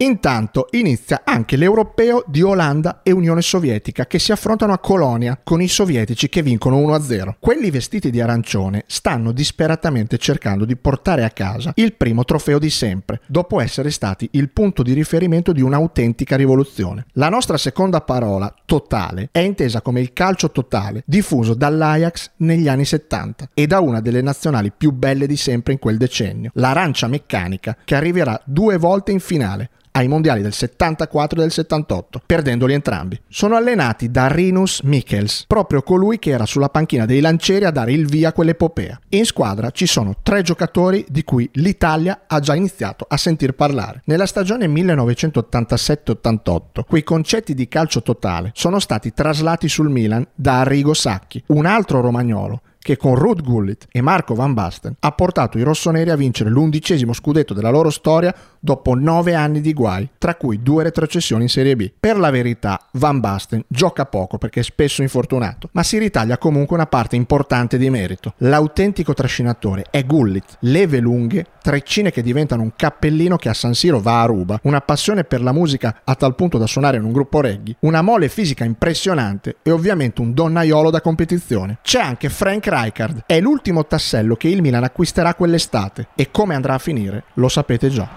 Intanto 0.00 0.68
inizia 0.72 1.22
anche 1.24 1.56
l'europeo 1.56 2.22
di 2.28 2.40
Olanda 2.40 3.00
e 3.02 3.10
Unione 3.10 3.42
Sovietica 3.42 4.06
che 4.06 4.20
si 4.20 4.30
affrontano 4.30 4.72
a 4.72 4.78
Colonia 4.78 5.40
con 5.42 5.60
i 5.60 5.66
sovietici 5.66 6.28
che 6.28 6.40
vincono 6.40 6.78
1-0. 6.78 7.34
Quelli 7.40 7.68
vestiti 7.72 8.10
di 8.10 8.20
arancione 8.20 8.84
stanno 8.86 9.32
disperatamente 9.32 10.16
cercando 10.18 10.64
di 10.64 10.76
portare 10.76 11.24
a 11.24 11.30
casa 11.30 11.72
il 11.74 11.94
primo 11.94 12.24
trofeo 12.24 12.60
di 12.60 12.70
sempre, 12.70 13.20
dopo 13.26 13.60
essere 13.60 13.90
stati 13.90 14.28
il 14.32 14.50
punto 14.50 14.84
di 14.84 14.92
riferimento 14.92 15.50
di 15.50 15.62
un'autentica 15.62 16.36
rivoluzione. 16.36 17.06
La 17.14 17.28
nostra 17.28 17.56
seconda 17.56 18.00
parola, 18.00 18.54
totale, 18.66 19.30
è 19.32 19.40
intesa 19.40 19.80
come 19.80 20.00
il 20.00 20.12
calcio 20.12 20.52
totale 20.52 21.02
diffuso 21.06 21.54
dall'Ajax 21.54 22.30
negli 22.36 22.68
anni 22.68 22.84
70 22.84 23.48
e 23.52 23.66
da 23.66 23.80
una 23.80 24.00
delle 24.00 24.22
nazionali 24.22 24.70
più 24.70 24.92
belle 24.92 25.26
di 25.26 25.36
sempre 25.36 25.72
in 25.72 25.80
quel 25.80 25.96
decennio, 25.96 26.52
l'arancia 26.54 27.08
meccanica 27.08 27.76
che 27.84 27.96
arriverà 27.96 28.40
due 28.44 28.76
volte 28.76 29.10
in 29.10 29.18
finale 29.18 29.70
ai 29.92 30.08
mondiali 30.08 30.42
del 30.42 30.52
74 30.52 31.38
e 31.38 31.42
del 31.42 31.52
78, 31.52 32.22
perdendoli 32.26 32.74
entrambi. 32.74 33.20
Sono 33.28 33.54
allenati 33.56 34.10
da 34.10 34.26
Rinus 34.28 34.80
Michels, 34.82 35.44
proprio 35.46 35.82
colui 35.82 36.18
che 36.18 36.30
era 36.30 36.46
sulla 36.46 36.68
panchina 36.68 37.06
dei 37.06 37.20
lancieri 37.20 37.64
a 37.64 37.70
dare 37.70 37.92
il 37.92 38.06
via 38.06 38.28
a 38.28 38.32
quell'epopea. 38.32 39.00
In 39.10 39.24
squadra 39.24 39.70
ci 39.70 39.86
sono 39.86 40.16
tre 40.22 40.42
giocatori 40.42 41.06
di 41.08 41.22
cui 41.24 41.48
l'Italia 41.54 42.24
ha 42.26 42.40
già 42.40 42.54
iniziato 42.54 43.06
a 43.08 43.16
sentir 43.16 43.52
parlare. 43.52 44.02
Nella 44.04 44.26
stagione 44.26 44.66
1987-88, 44.66 46.84
quei 46.86 47.02
concetti 47.02 47.54
di 47.54 47.68
calcio 47.68 48.02
totale 48.02 48.50
sono 48.54 48.78
stati 48.78 49.12
traslati 49.12 49.68
sul 49.68 49.90
Milan 49.90 50.26
da 50.34 50.60
Arrigo 50.60 50.94
Sacchi, 50.94 51.42
un 51.46 51.66
altro 51.66 52.00
romagnolo 52.00 52.62
che 52.88 52.96
con 52.96 53.16
Ruud 53.16 53.42
Gullit 53.42 53.86
e 53.92 54.00
Marco 54.00 54.34
Van 54.34 54.54
Basten 54.54 54.96
ha 55.00 55.12
portato 55.12 55.58
i 55.58 55.62
rossoneri 55.62 56.08
a 56.08 56.16
vincere 56.16 56.48
l'undicesimo 56.48 57.12
scudetto 57.12 57.52
della 57.52 57.68
loro 57.68 57.90
storia 57.90 58.34
dopo 58.58 58.94
nove 58.94 59.34
anni 59.34 59.60
di 59.60 59.74
guai, 59.74 60.08
tra 60.16 60.36
cui 60.36 60.62
due 60.62 60.84
retrocessioni 60.84 61.42
in 61.42 61.48
Serie 61.50 61.76
B. 61.76 61.92
Per 62.00 62.16
la 62.16 62.30
verità, 62.30 62.80
Van 62.92 63.20
Basten 63.20 63.62
gioca 63.68 64.06
poco 64.06 64.38
perché 64.38 64.60
è 64.60 64.62
spesso 64.62 65.02
infortunato, 65.02 65.68
ma 65.72 65.82
si 65.82 65.98
ritaglia 65.98 66.38
comunque 66.38 66.76
una 66.76 66.86
parte 66.86 67.14
importante 67.14 67.76
di 67.76 67.90
merito. 67.90 68.32
L'autentico 68.38 69.12
trascinatore 69.12 69.84
è 69.90 70.06
Gullit, 70.06 70.56
leve 70.60 70.98
lunghe, 70.98 71.44
treccine 71.60 72.10
che 72.10 72.22
diventano 72.22 72.62
un 72.62 72.72
cappellino 72.74 73.36
che 73.36 73.50
a 73.50 73.54
San 73.54 73.74
Siro 73.74 74.00
va 74.00 74.22
a 74.22 74.26
ruba, 74.26 74.58
una 74.62 74.80
passione 74.80 75.24
per 75.24 75.42
la 75.42 75.52
musica 75.52 76.00
a 76.04 76.14
tal 76.14 76.34
punto 76.34 76.56
da 76.56 76.66
suonare 76.66 76.96
in 76.96 77.04
un 77.04 77.12
gruppo 77.12 77.42
reggae, 77.42 77.76
una 77.80 78.00
mole 78.00 78.30
fisica 78.30 78.64
impressionante 78.64 79.56
e 79.62 79.70
ovviamente 79.70 80.22
un 80.22 80.32
donnaiolo 80.32 80.88
da 80.88 81.02
competizione. 81.02 81.80
C'è 81.82 82.00
anche 82.00 82.30
Frank 82.30 82.66
Rijkaard, 82.82 83.24
è 83.26 83.40
l'ultimo 83.40 83.86
tassello 83.86 84.36
che 84.36 84.48
il 84.48 84.62
Milan 84.62 84.84
acquisterà 84.84 85.34
quell'estate 85.34 86.08
e 86.14 86.30
come 86.30 86.54
andrà 86.54 86.74
a 86.74 86.78
finire 86.78 87.24
lo 87.34 87.48
sapete 87.48 87.88
già. 87.88 88.08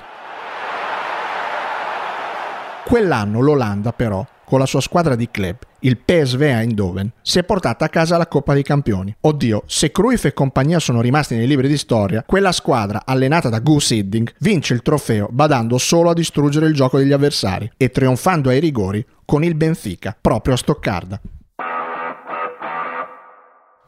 Quell'anno 2.85 3.39
l'Olanda 3.39 3.93
però 3.93 4.25
con 4.51 4.59
la 4.59 4.65
sua 4.65 4.81
squadra 4.81 5.15
di 5.15 5.29
club 5.31 5.55
il 5.83 5.97
PSV 5.97 6.41
Eindhoven, 6.41 7.09
si 7.21 7.39
è 7.39 7.43
portata 7.43 7.85
a 7.85 7.89
casa 7.89 8.17
la 8.17 8.27
Coppa 8.27 8.53
dei 8.53 8.63
Campioni. 8.63 9.15
Oddio, 9.21 9.63
se 9.65 9.91
Cruyff 9.91 10.25
e 10.25 10.33
compagnia 10.33 10.77
sono 10.79 10.99
rimasti 10.99 11.35
nei 11.35 11.47
libri 11.47 11.69
di 11.69 11.77
storia, 11.77 12.23
quella 12.27 12.51
squadra, 12.51 13.03
allenata 13.05 13.47
da 13.47 13.59
Goose 13.59 13.95
Hiddink, 13.95 14.33
vince 14.39 14.73
il 14.73 14.81
trofeo 14.81 15.29
badando 15.31 15.77
solo 15.77 16.09
a 16.09 16.13
distruggere 16.13 16.67
il 16.67 16.73
gioco 16.73 16.97
degli 16.97 17.13
avversari 17.13 17.71
e 17.77 17.89
trionfando 17.89 18.49
ai 18.49 18.59
rigori 18.59 19.03
con 19.23 19.43
il 19.43 19.55
Benfica, 19.55 20.15
proprio 20.19 20.55
a 20.55 20.57
Stoccarda. 20.57 21.21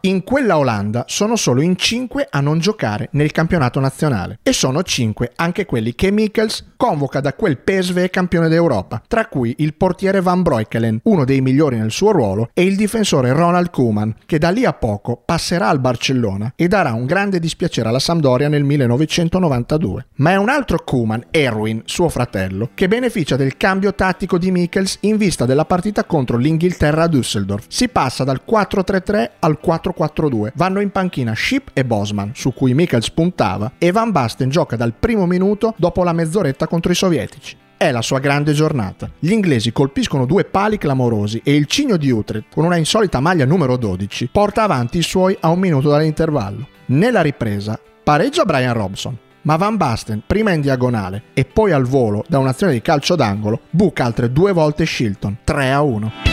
In 0.05 0.25
quella 0.25 0.57
Olanda 0.57 1.05
sono 1.07 1.37
solo 1.37 1.61
in 1.61 1.77
5 1.77 2.27
a 2.29 2.41
non 2.41 2.59
giocare 2.59 3.07
nel 3.13 3.31
campionato 3.31 3.79
nazionale 3.79 4.39
e 4.43 4.51
sono 4.51 4.83
5 4.83 5.31
anche 5.37 5.65
quelli 5.65 5.95
che 5.95 6.11
Mikkels 6.11 6.71
convoca 6.75 7.21
da 7.21 7.33
quel 7.33 7.59
PSV 7.59 8.09
campione 8.09 8.49
d'Europa, 8.49 9.01
tra 9.07 9.27
cui 9.27 9.55
il 9.59 9.75
portiere 9.75 10.19
Van 10.19 10.41
Breukelen, 10.41 10.99
uno 11.03 11.23
dei 11.23 11.39
migliori 11.39 11.77
nel 11.77 11.91
suo 11.91 12.11
ruolo, 12.11 12.49
e 12.53 12.63
il 12.63 12.75
difensore 12.75 13.31
Ronald 13.31 13.69
Koeman, 13.69 14.13
che 14.25 14.37
da 14.37 14.49
lì 14.49 14.65
a 14.65 14.73
poco 14.73 15.21
passerà 15.23 15.69
al 15.69 15.79
Barcellona 15.79 16.51
e 16.57 16.67
darà 16.67 16.91
un 16.91 17.05
grande 17.05 17.39
dispiacere 17.39 17.87
alla 17.87 17.99
Sampdoria 17.99 18.49
nel 18.49 18.65
1992. 18.65 20.07
Ma 20.15 20.31
è 20.31 20.35
un 20.35 20.49
altro 20.49 20.83
Koeman, 20.83 21.27
Erwin, 21.31 21.83
suo 21.85 22.09
fratello, 22.09 22.71
che 22.73 22.89
beneficia 22.89 23.37
del 23.37 23.55
cambio 23.55 23.95
tattico 23.95 24.37
di 24.37 24.51
Mikkels 24.51 24.97
in 25.01 25.15
vista 25.15 25.45
della 25.45 25.63
partita 25.63 26.03
contro 26.03 26.35
l'Inghilterra 26.35 27.03
a 27.03 27.07
Düsseldorf. 27.07 27.63
Si 27.69 27.87
passa 27.87 28.25
dal 28.25 28.41
4-3-3 28.45 29.29
al 29.39 29.59
4-4-2. 29.97 30.51
Vanno 30.55 30.81
in 30.81 30.91
panchina 30.91 31.33
Ship 31.35 31.69
e 31.73 31.85
Bosman, 31.85 32.31
su 32.33 32.53
cui 32.53 32.73
Mikkels 32.73 33.11
puntava, 33.11 33.73
e 33.77 33.91
Van 33.91 34.11
Basten 34.11 34.49
gioca 34.49 34.75
dal 34.75 34.93
primo 34.93 35.25
minuto 35.25 35.73
dopo 35.77 36.03
la 36.03 36.13
mezz'oretta 36.13 36.67
contro 36.67 36.91
i 36.91 36.95
sovietici. 36.95 37.57
È 37.75 37.91
la 37.91 38.01
sua 38.01 38.19
grande 38.19 38.53
giornata. 38.53 39.09
Gli 39.19 39.31
inglesi 39.31 39.73
colpiscono 39.73 40.25
due 40.25 40.45
pali 40.45 40.77
clamorosi 40.77 41.41
e 41.43 41.53
il 41.55 41.65
cigno 41.65 41.97
di 41.97 42.09
Utrecht, 42.11 42.53
con 42.53 42.63
una 42.63 42.77
insolita 42.77 43.19
maglia 43.19 43.45
numero 43.45 43.75
12, 43.75 44.29
porta 44.31 44.63
avanti 44.63 44.99
i 44.99 45.03
suoi 45.03 45.35
a 45.39 45.49
un 45.49 45.59
minuto 45.59 45.89
dall'intervallo. 45.89 46.67
Nella 46.85 47.21
ripresa 47.21 47.77
pareggia 48.03 48.45
Brian 48.45 48.73
Robson, 48.73 49.17
ma 49.41 49.55
Van 49.57 49.75
Basten, 49.75 50.23
prima 50.25 50.51
in 50.51 50.61
diagonale 50.61 51.23
e 51.33 51.45
poi 51.45 51.71
al 51.71 51.83
volo 51.83 52.23
da 52.27 52.39
un'azione 52.39 52.73
di 52.73 52.81
calcio 52.81 53.15
d'angolo, 53.15 53.61
buca 53.69 54.05
altre 54.05 54.31
due 54.31 54.53
volte 54.53 54.85
Shilton, 54.85 55.39
3 55.43 55.71
a 55.71 55.81
1. 55.81 56.32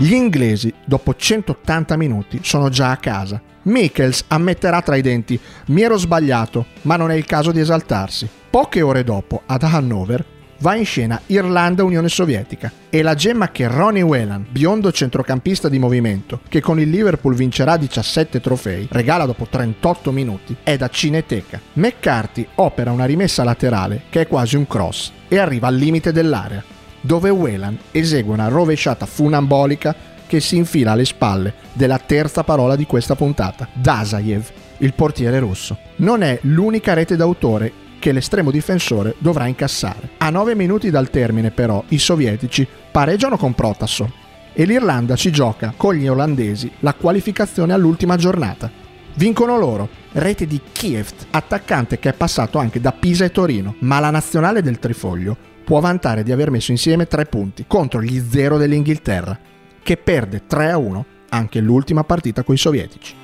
Gli 0.00 0.14
inglesi, 0.14 0.72
dopo 0.86 1.14
180 1.14 1.94
minuti, 1.98 2.40
sono 2.42 2.70
già 2.70 2.90
a 2.90 2.96
casa. 2.96 3.38
Michels 3.64 4.24
ammetterà 4.28 4.80
tra 4.80 4.96
i 4.96 5.02
denti: 5.02 5.38
Mi 5.66 5.82
ero 5.82 5.98
sbagliato, 5.98 6.64
ma 6.82 6.96
non 6.96 7.10
è 7.10 7.14
il 7.16 7.26
caso 7.26 7.52
di 7.52 7.60
esaltarsi. 7.60 8.26
Poche 8.48 8.80
ore 8.80 9.04
dopo, 9.04 9.42
ad 9.44 9.62
Hannover, 9.62 10.24
va 10.60 10.74
in 10.74 10.86
scena 10.86 11.20
Irlanda-Unione 11.26 12.08
Sovietica 12.08 12.72
e 12.88 13.02
la 13.02 13.14
gemma 13.14 13.50
che 13.50 13.68
Ronnie 13.68 14.00
Whelan, 14.00 14.46
biondo 14.48 14.90
centrocampista 14.90 15.68
di 15.68 15.78
movimento, 15.78 16.40
che 16.48 16.62
con 16.62 16.80
il 16.80 16.88
Liverpool 16.88 17.34
vincerà 17.34 17.76
17 17.76 18.40
trofei, 18.40 18.88
regala 18.90 19.26
dopo 19.26 19.48
38 19.50 20.12
minuti, 20.12 20.56
è 20.62 20.78
da 20.78 20.88
cineteca. 20.88 21.60
McCarthy 21.74 22.46
opera 22.54 22.90
una 22.90 23.04
rimessa 23.04 23.44
laterale 23.44 24.04
che 24.08 24.22
è 24.22 24.26
quasi 24.26 24.56
un 24.56 24.66
cross 24.66 25.12
e 25.28 25.36
arriva 25.36 25.66
al 25.66 25.74
limite 25.74 26.10
dell'area, 26.10 26.64
dove 27.00 27.30
Whelan 27.30 27.78
esegue 27.90 28.32
una 28.32 28.48
rovesciata 28.48 29.06
funambolica 29.06 29.94
che 30.26 30.40
si 30.40 30.56
infila 30.56 30.92
alle 30.92 31.04
spalle 31.04 31.54
della 31.72 31.98
terza 31.98 32.44
parola 32.44 32.76
di 32.76 32.86
questa 32.86 33.16
puntata, 33.16 33.68
Dazayev, 33.72 34.50
il 34.78 34.94
portiere 34.94 35.38
russo. 35.40 35.76
Non 35.96 36.22
è 36.22 36.38
l'unica 36.42 36.94
rete 36.94 37.16
d'autore 37.16 37.72
che 37.98 38.12
l'estremo 38.12 38.50
difensore 38.50 39.14
dovrà 39.18 39.46
incassare. 39.46 40.10
A 40.18 40.30
9 40.30 40.54
minuti 40.54 40.90
dal 40.90 41.10
termine 41.10 41.50
però 41.50 41.82
i 41.88 41.98
sovietici 41.98 42.66
pareggiano 42.90 43.36
con 43.36 43.54
Protasov 43.54 44.08
e 44.52 44.64
l'Irlanda 44.64 45.16
ci 45.16 45.30
gioca 45.30 45.74
con 45.76 45.94
gli 45.94 46.08
olandesi 46.08 46.70
la 46.80 46.94
qualificazione 46.94 47.72
all'ultima 47.72 48.16
giornata. 48.16 48.70
Vincono 49.14 49.58
loro, 49.58 49.88
rete 50.12 50.46
di 50.46 50.60
Kiev, 50.72 51.08
attaccante 51.30 51.98
che 51.98 52.10
è 52.10 52.12
passato 52.14 52.58
anche 52.58 52.80
da 52.80 52.92
Pisa 52.92 53.24
e 53.24 53.32
Torino, 53.32 53.74
ma 53.80 53.98
la 53.98 54.10
nazionale 54.10 54.62
del 54.62 54.78
Trifoglio 54.78 55.36
può 55.70 55.78
vantare 55.78 56.24
di 56.24 56.32
aver 56.32 56.50
messo 56.50 56.72
insieme 56.72 57.06
tre 57.06 57.26
punti 57.26 57.64
contro 57.68 58.02
gli 58.02 58.20
zero 58.28 58.58
dell'Inghilterra, 58.58 59.38
che 59.84 59.96
perde 59.96 60.42
3 60.44 60.72
a 60.72 60.76
1 60.76 61.06
anche 61.28 61.60
l'ultima 61.60 62.02
partita 62.02 62.42
con 62.42 62.56
i 62.56 62.58
sovietici. 62.58 63.14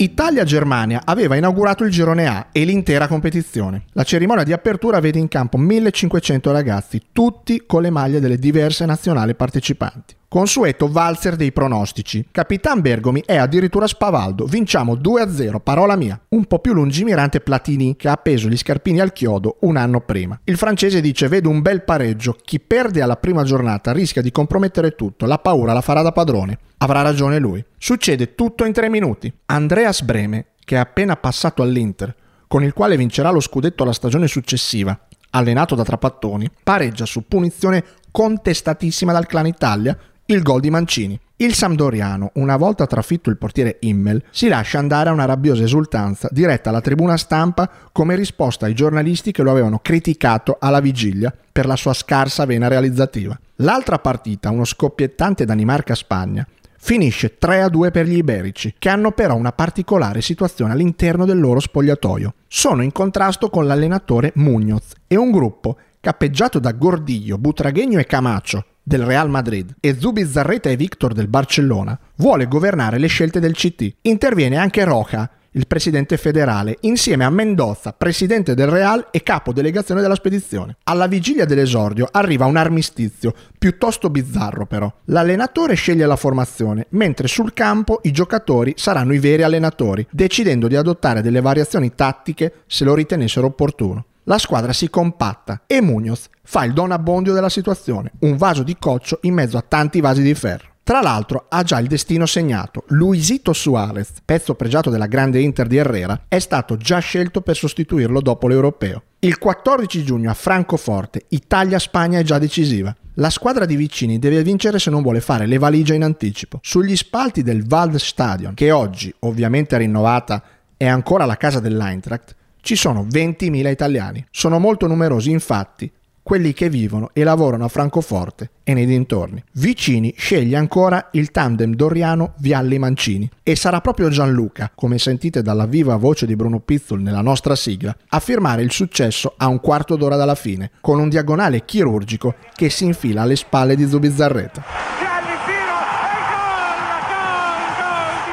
Italia-Germania 0.00 1.02
aveva 1.04 1.36
inaugurato 1.36 1.84
il 1.84 1.90
girone 1.90 2.26
A 2.26 2.46
e 2.50 2.64
l'intera 2.64 3.08
competizione. 3.08 3.82
La 3.92 4.04
cerimonia 4.04 4.44
di 4.44 4.54
apertura 4.54 5.00
vede 5.00 5.18
in 5.18 5.28
campo 5.28 5.58
1500 5.58 6.50
ragazzi, 6.50 7.02
tutti 7.12 7.64
con 7.66 7.82
le 7.82 7.90
maglie 7.90 8.20
delle 8.20 8.38
diverse 8.38 8.86
nazionali 8.86 9.34
partecipanti. 9.34 10.16
Consueto 10.30 10.92
valzer 10.92 11.36
dei 11.36 11.52
pronostici. 11.52 12.28
Capitan 12.30 12.82
Bergomi 12.82 13.22
è 13.24 13.36
addirittura 13.36 13.86
spavaldo. 13.86 14.44
Vinciamo 14.44 14.94
2-0, 14.94 15.58
parola 15.58 15.96
mia. 15.96 16.20
Un 16.28 16.44
po' 16.44 16.58
più 16.58 16.74
lungimirante 16.74 17.40
Platini 17.40 17.96
che 17.96 18.08
ha 18.08 18.12
appeso 18.12 18.46
gli 18.46 18.56
scarpini 18.58 19.00
al 19.00 19.14
chiodo 19.14 19.56
un 19.60 19.78
anno 19.78 20.02
prima. 20.02 20.38
Il 20.44 20.58
francese 20.58 21.00
dice 21.00 21.28
vedo 21.28 21.48
un 21.48 21.62
bel 21.62 21.82
pareggio. 21.82 22.36
Chi 22.44 22.60
perde 22.60 23.00
alla 23.00 23.16
prima 23.16 23.42
giornata 23.42 23.90
rischia 23.92 24.20
di 24.20 24.30
compromettere 24.30 24.94
tutto. 24.94 25.24
La 25.24 25.38
paura 25.38 25.72
la 25.72 25.80
farà 25.80 26.02
da 26.02 26.12
padrone. 26.12 26.58
Avrà 26.76 27.00
ragione 27.00 27.38
lui. 27.38 27.64
Succede 27.78 28.34
tutto 28.34 28.66
in 28.66 28.74
tre 28.74 28.90
minuti. 28.90 29.32
Andreas 29.46 30.02
Breme, 30.02 30.48
che 30.62 30.76
è 30.76 30.78
appena 30.78 31.16
passato 31.16 31.62
all'Inter, 31.62 32.14
con 32.46 32.62
il 32.62 32.74
quale 32.74 32.98
vincerà 32.98 33.30
lo 33.30 33.40
scudetto 33.40 33.82
la 33.82 33.94
stagione 33.94 34.26
successiva, 34.26 35.06
allenato 35.30 35.74
da 35.74 35.84
Trapattoni, 35.84 36.50
pareggia 36.62 37.06
su 37.06 37.26
punizione 37.26 37.82
contestatissima 38.10 39.12
dal 39.12 39.26
clan 39.26 39.46
Italia 39.46 39.96
il 40.30 40.42
gol 40.42 40.60
di 40.60 40.68
Mancini. 40.68 41.18
Il 41.36 41.54
Sampdoriano, 41.54 42.32
una 42.34 42.56
volta 42.56 42.86
trafitto 42.86 43.30
il 43.30 43.38
portiere 43.38 43.78
Immel, 43.80 44.22
si 44.30 44.48
lascia 44.48 44.78
andare 44.78 45.08
a 45.08 45.12
una 45.12 45.24
rabbiosa 45.24 45.62
esultanza 45.62 46.28
diretta 46.30 46.68
alla 46.68 46.82
tribuna 46.82 47.16
stampa 47.16 47.70
come 47.92 48.14
risposta 48.14 48.66
ai 48.66 48.74
giornalisti 48.74 49.32
che 49.32 49.42
lo 49.42 49.50
avevano 49.50 49.78
criticato 49.78 50.58
alla 50.60 50.80
vigilia 50.80 51.34
per 51.50 51.64
la 51.64 51.76
sua 51.76 51.94
scarsa 51.94 52.44
vena 52.44 52.68
realizzativa. 52.68 53.38
L'altra 53.56 53.98
partita, 54.00 54.50
uno 54.50 54.66
scoppiettante 54.66 55.46
Danimarca-Spagna, 55.46 56.46
finisce 56.78 57.38
3-2 57.40 57.90
per 57.90 58.06
gli 58.06 58.16
iberici, 58.16 58.74
che 58.78 58.90
hanno 58.90 59.12
però 59.12 59.34
una 59.34 59.52
particolare 59.52 60.20
situazione 60.20 60.72
all'interno 60.72 61.24
del 61.24 61.40
loro 61.40 61.60
spogliatoio. 61.60 62.34
Sono 62.46 62.82
in 62.82 62.92
contrasto 62.92 63.48
con 63.48 63.66
l'allenatore 63.66 64.32
Munoz 64.34 64.92
e 65.06 65.16
un 65.16 65.30
gruppo 65.30 65.78
cappeggiato 66.00 66.58
da 66.58 66.72
Gordillo, 66.72 67.38
Butraghegno 67.38 67.98
e 67.98 68.04
Camacho, 68.04 68.64
del 68.88 69.02
Real 69.02 69.28
Madrid 69.28 69.76
e 69.80 69.96
Zubizarreta 69.98 70.70
e 70.70 70.76
Victor 70.76 71.12
del 71.12 71.28
Barcellona, 71.28 71.96
vuole 72.16 72.48
governare 72.48 72.98
le 72.98 73.06
scelte 73.06 73.38
del 73.38 73.52
CT. 73.52 73.96
Interviene 74.02 74.56
anche 74.56 74.82
Roja, 74.82 75.30
il 75.52 75.66
presidente 75.66 76.16
federale, 76.16 76.78
insieme 76.82 77.24
a 77.24 77.30
Mendoza, 77.30 77.92
presidente 77.92 78.54
del 78.54 78.68
Real 78.68 79.08
e 79.10 79.22
capo 79.22 79.52
delegazione 79.52 80.00
della 80.00 80.14
spedizione. 80.14 80.76
Alla 80.84 81.06
vigilia 81.06 81.44
dell'esordio 81.44 82.08
arriva 82.10 82.46
un 82.46 82.56
armistizio, 82.56 83.34
piuttosto 83.58 84.08
bizzarro 84.08 84.66
però. 84.66 84.90
L'allenatore 85.06 85.74
sceglie 85.74 86.06
la 86.06 86.16
formazione, 86.16 86.86
mentre 86.90 87.28
sul 87.28 87.52
campo 87.52 88.00
i 88.04 88.10
giocatori 88.10 88.72
saranno 88.76 89.12
i 89.12 89.18
veri 89.18 89.42
allenatori, 89.42 90.06
decidendo 90.10 90.66
di 90.66 90.76
adottare 90.76 91.20
delle 91.20 91.40
variazioni 91.40 91.94
tattiche 91.94 92.62
se 92.66 92.84
lo 92.84 92.94
ritenessero 92.94 93.46
opportuno 93.46 94.06
la 94.28 94.36
squadra 94.36 94.74
si 94.74 94.90
compatta 94.90 95.62
e 95.66 95.80
Munoz 95.80 96.28
fa 96.42 96.62
il 96.64 96.74
don 96.74 96.92
abbondio 96.92 97.32
della 97.32 97.48
situazione, 97.48 98.12
un 98.20 98.36
vaso 98.36 98.62
di 98.62 98.76
coccio 98.78 99.20
in 99.22 99.32
mezzo 99.32 99.56
a 99.56 99.64
tanti 99.66 100.00
vasi 100.02 100.20
di 100.20 100.34
ferro. 100.34 100.76
Tra 100.82 101.00
l'altro 101.00 101.46
ha 101.48 101.62
già 101.62 101.78
il 101.78 101.86
destino 101.86 102.26
segnato. 102.26 102.84
Luisito 102.88 103.54
Suarez, 103.54 104.12
pezzo 104.22 104.54
pregiato 104.54 104.90
della 104.90 105.06
grande 105.06 105.40
Inter 105.40 105.66
di 105.66 105.78
Herrera, 105.78 106.24
è 106.28 106.38
stato 106.40 106.76
già 106.76 106.98
scelto 106.98 107.40
per 107.40 107.56
sostituirlo 107.56 108.20
dopo 108.20 108.48
l'Europeo. 108.48 109.02
Il 109.20 109.38
14 109.38 110.04
giugno 110.04 110.30
a 110.30 110.34
Francoforte, 110.34 111.24
Italia-Spagna 111.28 112.18
è 112.18 112.22
già 112.22 112.38
decisiva. 112.38 112.94
La 113.14 113.30
squadra 113.30 113.64
di 113.64 113.76
vicini 113.76 114.18
deve 114.18 114.42
vincere 114.42 114.78
se 114.78 114.90
non 114.90 115.02
vuole 115.02 115.20
fare 115.20 115.46
le 115.46 115.56
valigie 115.56 115.94
in 115.94 116.04
anticipo. 116.04 116.58
Sugli 116.62 116.96
spalti 116.96 117.42
del 117.42 117.64
Waldstadion, 117.66 118.52
che 118.52 118.70
oggi, 118.72 119.12
ovviamente 119.20 119.76
rinnovata, 119.78 120.42
è 120.76 120.86
ancora 120.86 121.24
la 121.24 121.36
casa 121.36 121.60
dell'Eintracht, 121.60 122.36
ci 122.60 122.76
sono 122.76 123.04
20.000 123.04 123.70
italiani. 123.70 124.24
Sono 124.30 124.58
molto 124.58 124.86
numerosi 124.86 125.30
infatti 125.30 125.90
quelli 126.28 126.52
che 126.52 126.68
vivono 126.68 127.08
e 127.14 127.24
lavorano 127.24 127.64
a 127.64 127.68
Francoforte 127.68 128.50
e 128.62 128.74
nei 128.74 128.84
dintorni. 128.84 129.42
Vicini 129.52 130.12
sceglie 130.14 130.58
ancora 130.58 131.08
il 131.12 131.30
tandem 131.30 131.74
Doriano 131.74 132.34
Vialli 132.40 132.78
Mancini 132.78 133.26
e 133.42 133.56
sarà 133.56 133.80
proprio 133.80 134.10
Gianluca, 134.10 134.70
come 134.74 134.98
sentite 134.98 135.40
dalla 135.40 135.64
viva 135.64 135.96
voce 135.96 136.26
di 136.26 136.36
Bruno 136.36 136.60
Pizzol 136.60 137.00
nella 137.00 137.22
nostra 137.22 137.56
sigla, 137.56 137.96
a 138.08 138.20
firmare 138.20 138.60
il 138.60 138.70
successo 138.70 139.32
a 139.38 139.46
un 139.46 139.58
quarto 139.58 139.96
d'ora 139.96 140.16
dalla 140.16 140.34
fine, 140.34 140.72
con 140.82 141.00
un 141.00 141.08
diagonale 141.08 141.64
chirurgico 141.64 142.34
che 142.54 142.68
si 142.68 142.84
infila 142.84 143.22
alle 143.22 143.34
spalle 143.34 143.74
di 143.74 143.88
Zubizzarreta. 143.88 144.62
E 145.00 145.06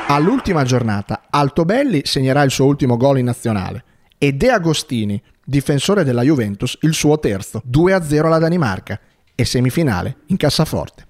All'ultima 0.08 0.64
giornata, 0.66 1.22
Altobelli 1.30 2.02
segnerà 2.04 2.44
il 2.44 2.52
suo 2.52 2.66
ultimo 2.66 2.98
gol 2.98 3.20
in 3.20 3.26
nazionale 3.26 3.84
e 4.18 4.34
De 4.34 4.50
Agostini, 4.50 5.22
difensore 5.44 6.04
della 6.04 6.24
Juventus, 6.24 6.78
il 6.82 6.94
suo 6.94 7.20
terzo, 7.20 7.62
2-0 7.70 8.26
alla 8.26 8.40
Danimarca 8.40 9.00
e 9.36 9.46
semifinale 9.46 10.18
in 10.28 10.38
cassaforte. 10.38 11.05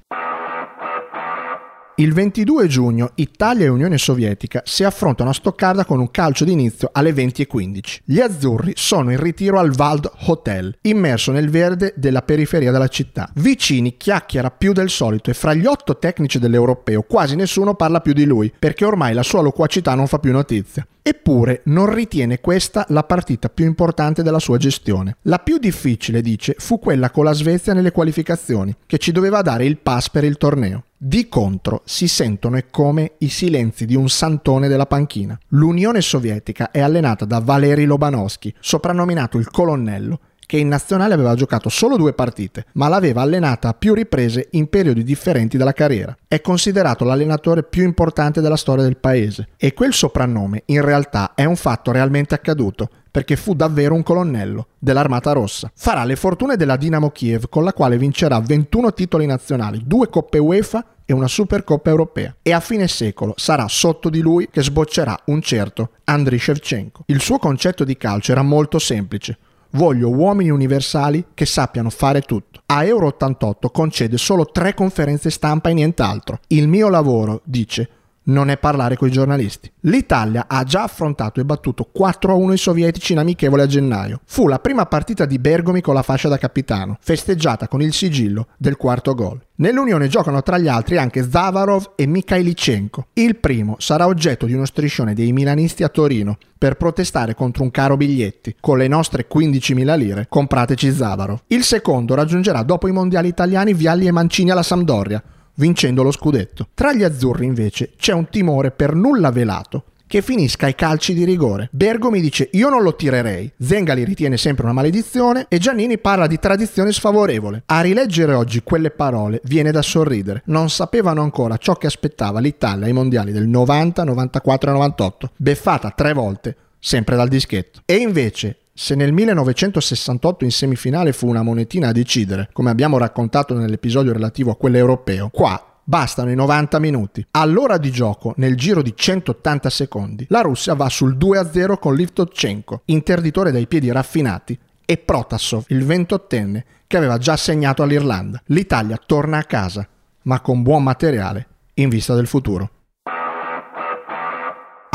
Il 1.98 2.12
22 2.12 2.68
giugno 2.68 3.12
Italia 3.16 3.64
e 3.64 3.70
Unione 3.70 3.98
Sovietica 3.98 4.62
si 4.66 4.84
affrontano 4.84 5.30
a 5.30 5.34
Stoccarda 5.34 5.86
con 5.86 6.02
un 6.02 6.12
calcio 6.12 6.44
d'inizio 6.44 6.90
alle 6.92 7.14
20.15. 7.14 8.00
Gli 8.04 8.20
azzurri 8.20 8.74
sono 8.76 9.12
in 9.12 9.18
ritiro 9.22 9.60
al 9.60 9.74
Wald 9.74 10.12
Hotel, 10.26 10.76
immerso 10.82 11.32
nel 11.32 11.50
verde 11.50 11.94
della 11.96 12.22
periferia 12.22 12.70
della 12.70 12.90
città. 12.90 13.30
Vicini 13.36 13.96
chiacchiera 13.96 14.52
più 14.52 14.74
del 14.74 14.90
solito 14.90 15.30
e 15.30 15.34
fra 15.34 15.54
gli 15.54 15.66
otto 15.66 15.98
tecnici 15.98 16.38
dell'europeo 16.38 17.04
quasi 17.04 17.38
nessuno 17.38 17.76
parla 17.76 18.02
più 18.02 18.12
di 18.12 18.26
lui, 18.26 18.52
perché 18.60 18.84
ormai 18.84 19.14
la 19.14 19.24
sua 19.24 19.40
loquacità 19.40 19.96
non 19.96 20.08
fa 20.08 20.20
più 20.20 20.34
notizia. 20.34 20.86
Eppure 21.02 21.62
non 21.66 21.94
ritiene 21.94 22.42
questa 22.42 22.84
la 22.90 23.04
partita 23.04 23.48
più 23.48 23.64
importante 23.64 24.22
della 24.22 24.40
sua 24.40 24.58
gestione. 24.58 25.16
La 25.22 25.38
più 25.38 25.60
difficile, 25.60 26.22
dice, 26.22 26.56
fu 26.58 26.78
quella 26.78 27.10
con 27.10 27.24
la 27.24 27.32
Svezia 27.32 27.74
nelle 27.74 27.92
qualificazioni, 27.92 28.76
che 28.86 28.98
ci 28.98 29.14
doveva 29.14 29.42
dare 29.42 29.66
il 29.66 29.78
pass 29.78 30.10
per 30.10 30.26
il 30.26 30.36
torneo. 30.38 30.84
Di 31.08 31.30
contro 31.30 31.84
si 31.86 32.08
sentono 32.08 32.58
e 32.58 32.66
come 32.72 33.12
i 33.20 33.30
silenzi 33.30 33.86
di 33.86 33.94
un 33.94 34.10
santone 34.10 34.68
della 34.68 34.88
panchina. 34.88 35.38
L'Unione 35.50 36.02
Sovietica 36.02 36.72
è 36.72 36.80
allenata 36.80 37.26
da 37.26 37.40
Valeri 37.42 37.86
Lobanovsky, 37.86 38.52
soprannominato 38.60 39.38
il 39.38 39.52
colonnello, 39.52 40.20
che 40.48 40.58
in 40.58 40.68
nazionale 40.68 41.14
aveva 41.14 41.36
giocato 41.36 41.70
solo 41.70 41.96
due 41.96 42.14
partite, 42.14 42.66
ma 42.74 42.88
l'aveva 42.88 43.22
allenata 43.22 43.70
a 43.70 43.74
più 43.76 43.94
riprese 43.94 44.48
in 44.54 44.68
periodi 44.68 45.04
differenti 45.04 45.58
della 45.58 45.74
carriera. 45.74 46.18
È 46.28 46.42
considerato 46.42 47.04
l'allenatore 47.06 47.62
più 47.62 47.84
importante 47.84 48.42
della 48.42 48.58
storia 48.58 48.84
del 48.84 48.98
paese 48.98 49.50
e 49.58 49.76
quel 49.76 49.94
soprannome 49.94 50.64
in 50.66 50.82
realtà 50.82 51.36
è 51.36 51.46
un 51.46 51.56
fatto 51.56 51.92
realmente 51.92 52.34
accaduto, 52.34 52.90
perché 53.16 53.38
fu 53.38 53.54
davvero 53.54 53.96
un 53.96 54.04
colonnello 54.04 54.68
dell'Armata 54.78 55.32
Rossa. 55.32 55.72
Farà 55.74 56.04
le 56.04 56.18
fortune 56.18 56.58
della 56.58 56.76
Dinamo 56.76 57.12
Kiev 57.12 57.48
con 57.48 57.64
la 57.64 57.72
quale 57.72 57.98
vincerà 57.98 58.42
21 58.42 58.92
titoli 58.92 59.26
nazionali, 59.26 59.84
due 59.86 60.10
coppe 60.10 60.38
UEFA 60.38 60.86
e 61.06 61.14
una 61.14 61.30
Supercoppa 61.30 61.90
europea. 61.90 62.36
E 62.42 62.52
a 62.52 62.60
fine 62.60 62.90
secolo 62.90 63.32
sarà 63.38 63.70
sotto 63.70 64.10
di 64.10 64.20
lui 64.20 64.50
che 64.52 64.62
sboccerà 64.62 65.18
un 65.28 65.42
certo 65.42 65.92
Andriy 66.04 66.38
Shevchenko. 66.38 67.04
Il 67.06 67.22
suo 67.22 67.38
concetto 67.38 67.86
di 67.86 67.96
calcio 67.96 68.34
era 68.34 68.42
molto 68.42 68.80
semplice. 68.80 69.38
Voglio 69.70 70.10
uomini 70.10 70.50
universali 70.50 71.28
che 71.34 71.46
sappiano 71.46 71.90
fare 71.90 72.20
tutto. 72.20 72.64
A 72.66 72.84
Euro 72.84 73.08
88 73.08 73.70
concede 73.70 74.18
solo 74.18 74.48
tre 74.48 74.74
conferenze 74.74 75.30
stampa 75.30 75.70
e 75.70 75.74
nient'altro. 75.74 76.40
Il 76.48 76.68
mio 76.68 76.90
lavoro, 76.90 77.40
dice, 77.46 77.90
non 78.26 78.50
è 78.50 78.58
parlare 78.58 78.96
con 78.96 79.08
i 79.08 79.12
giornalisti. 79.12 79.72
L'Italia 79.82 80.46
ha 80.48 80.64
già 80.64 80.84
affrontato 80.84 81.40
e 81.40 81.46
battuto 81.46 81.90
4-1 81.96 82.54
i 82.54 82.58
sovietici 82.58 83.12
in 83.12 83.20
amichevole 83.20 83.64
a 83.64 83.68
gennaio. 83.68 84.22
Fu 84.26 84.48
la 84.48 84.60
prima 84.60 84.86
partita 84.86 85.26
di 85.26 85.40
Bergomi 85.40 85.82
con 85.82 85.94
la 85.94 86.02
fascia 86.02 86.30
da 86.30 86.38
capitano, 86.38 86.98
festeggiata 87.02 87.68
con 87.68 87.82
il 87.82 87.94
sigillo 87.94 88.48
del 88.58 88.78
quarto 88.78 89.14
gol. 89.14 89.42
Nell'Unione 89.58 90.08
giocano 90.08 90.42
tra 90.42 90.58
gli 90.58 90.68
altri 90.68 90.98
anche 90.98 91.30
Zavarov 91.30 91.94
e 91.96 92.06
Mikhailichenko. 92.06 93.08
Il 93.14 93.38
primo 93.38 93.76
sarà 93.80 94.06
oggetto 94.06 94.46
di 94.46 94.54
uno 94.54 94.66
striscione 94.66 95.14
dei 95.14 95.32
milanisti 95.32 95.84
a 95.84 95.90
Torino 95.90 96.38
per 96.58 96.76
protestare 96.76 97.36
contro 97.36 97.64
un 97.64 97.72
caro 97.72 97.96
biglietti. 97.96 98.56
Con 98.60 98.78
le 98.78 98.88
nostre 98.88 99.28
15.000 99.34 99.98
lire 99.98 100.26
comprateci 100.28 100.92
Zavarov. 100.92 101.44
Il 101.48 101.64
secondo 101.64 102.16
raggiungerà 102.16 102.64
dopo 102.64 102.88
i 102.88 102.92
mondiali 102.92 103.30
italiani 103.30 103.74
Vialli 103.74 104.08
e 104.08 104.12
Mancini 104.12 104.52
alla 104.52 104.64
Sampdoria, 104.64 105.24
vincendo 105.56 106.04
lo 106.04 106.12
scudetto. 106.12 106.68
Tra 106.74 106.94
gli 106.94 107.04
azzurri 107.04 107.46
invece 107.46 107.92
c'è 107.98 108.14
un 108.14 108.30
timore 108.30 108.72
per 108.72 108.94
nulla 108.96 109.32
velato 109.32 109.86
che 110.08 110.22
finisca 110.22 110.66
ai 110.66 110.76
calci 110.76 111.14
di 111.14 111.24
rigore. 111.24 111.70
Bergo 111.72 112.10
mi 112.10 112.22
dice 112.22 112.50
io 112.54 112.70
non 112.70 112.84
lo 112.84 112.96
tirerei, 112.96 113.52
Zengali 113.60 114.04
ritiene 114.04 114.38
sempre 114.38 114.64
una 114.64 114.74
maledizione 114.74 115.46
e 115.50 115.58
Giannini 115.58 115.98
parla 115.98 116.28
di 116.28 116.40
tradizione 116.40 116.92
sfavorevole. 116.92 117.64
A 117.66 117.82
rileggere 117.82 118.34
oggi 118.34 118.62
quelle 118.64 118.92
parole 118.92 119.42
viene 119.46 119.72
da 119.72 119.82
sorridere. 119.82 120.44
Non 120.46 120.70
sapevano 120.70 121.22
ancora 121.22 121.58
ciò 121.58 121.74
che 121.76 121.88
aspettava 121.88 122.40
l'Italia 122.40 122.86
ai 122.86 122.94
mondiali 122.94 123.32
del 123.32 123.48
90, 123.48 124.04
94 124.04 124.70
e 124.70 124.74
98, 124.74 125.32
beffata 125.36 125.92
tre 125.92 126.14
volte, 126.14 126.56
sempre 126.80 127.16
dal 127.16 127.28
dischetto. 127.28 127.82
E 127.86 127.96
invece 127.96 128.58
se 128.78 128.94
nel 128.94 129.14
1968 129.14 130.44
in 130.44 130.52
semifinale 130.52 131.14
fu 131.14 131.30
una 131.30 131.44
monetina 131.44 131.88
a 131.88 131.92
decidere, 131.94 132.50
come 132.52 132.70
abbiamo 132.70 132.98
raccontato 132.98 133.58
nell'episodio 133.58 134.12
relativo 134.12 134.52
a 134.52 134.58
quello 134.58 134.76
europeo, 134.76 135.30
qua 135.30 135.80
bastano 135.82 136.30
i 136.30 136.36
90 136.36 136.80
minuti. 136.80 137.26
All'ora 137.32 137.78
di 137.78 137.90
gioco, 137.90 138.34
nel 138.36 138.58
giro 138.58 138.82
di 138.82 138.94
180 138.94 139.70
secondi, 139.70 140.26
la 140.28 140.42
Russia 140.42 140.74
va 140.74 140.90
sul 140.90 141.16
2-0 141.16 141.80
con 141.80 141.96
Livtochenko, 141.96 142.82
interditore 142.86 143.54
dai 143.54 143.66
piedi 143.66 143.90
raffinati, 143.90 144.60
e 144.84 144.98
Protasov, 144.98 145.64
il 145.68 145.86
ventottenne, 145.86 146.66
che 146.86 146.98
aveva 146.98 147.18
già 147.18 147.38
segnato 147.38 147.82
all'Irlanda. 147.82 148.42
L'Italia 148.48 149.00
torna 149.04 149.38
a 149.38 149.44
casa, 149.44 149.88
ma 150.24 150.42
con 150.42 150.64
buon 150.64 150.84
materiale 150.84 151.48
in 151.76 151.88
vista 151.88 152.14
del 152.14 152.28
futuro. 152.28 152.72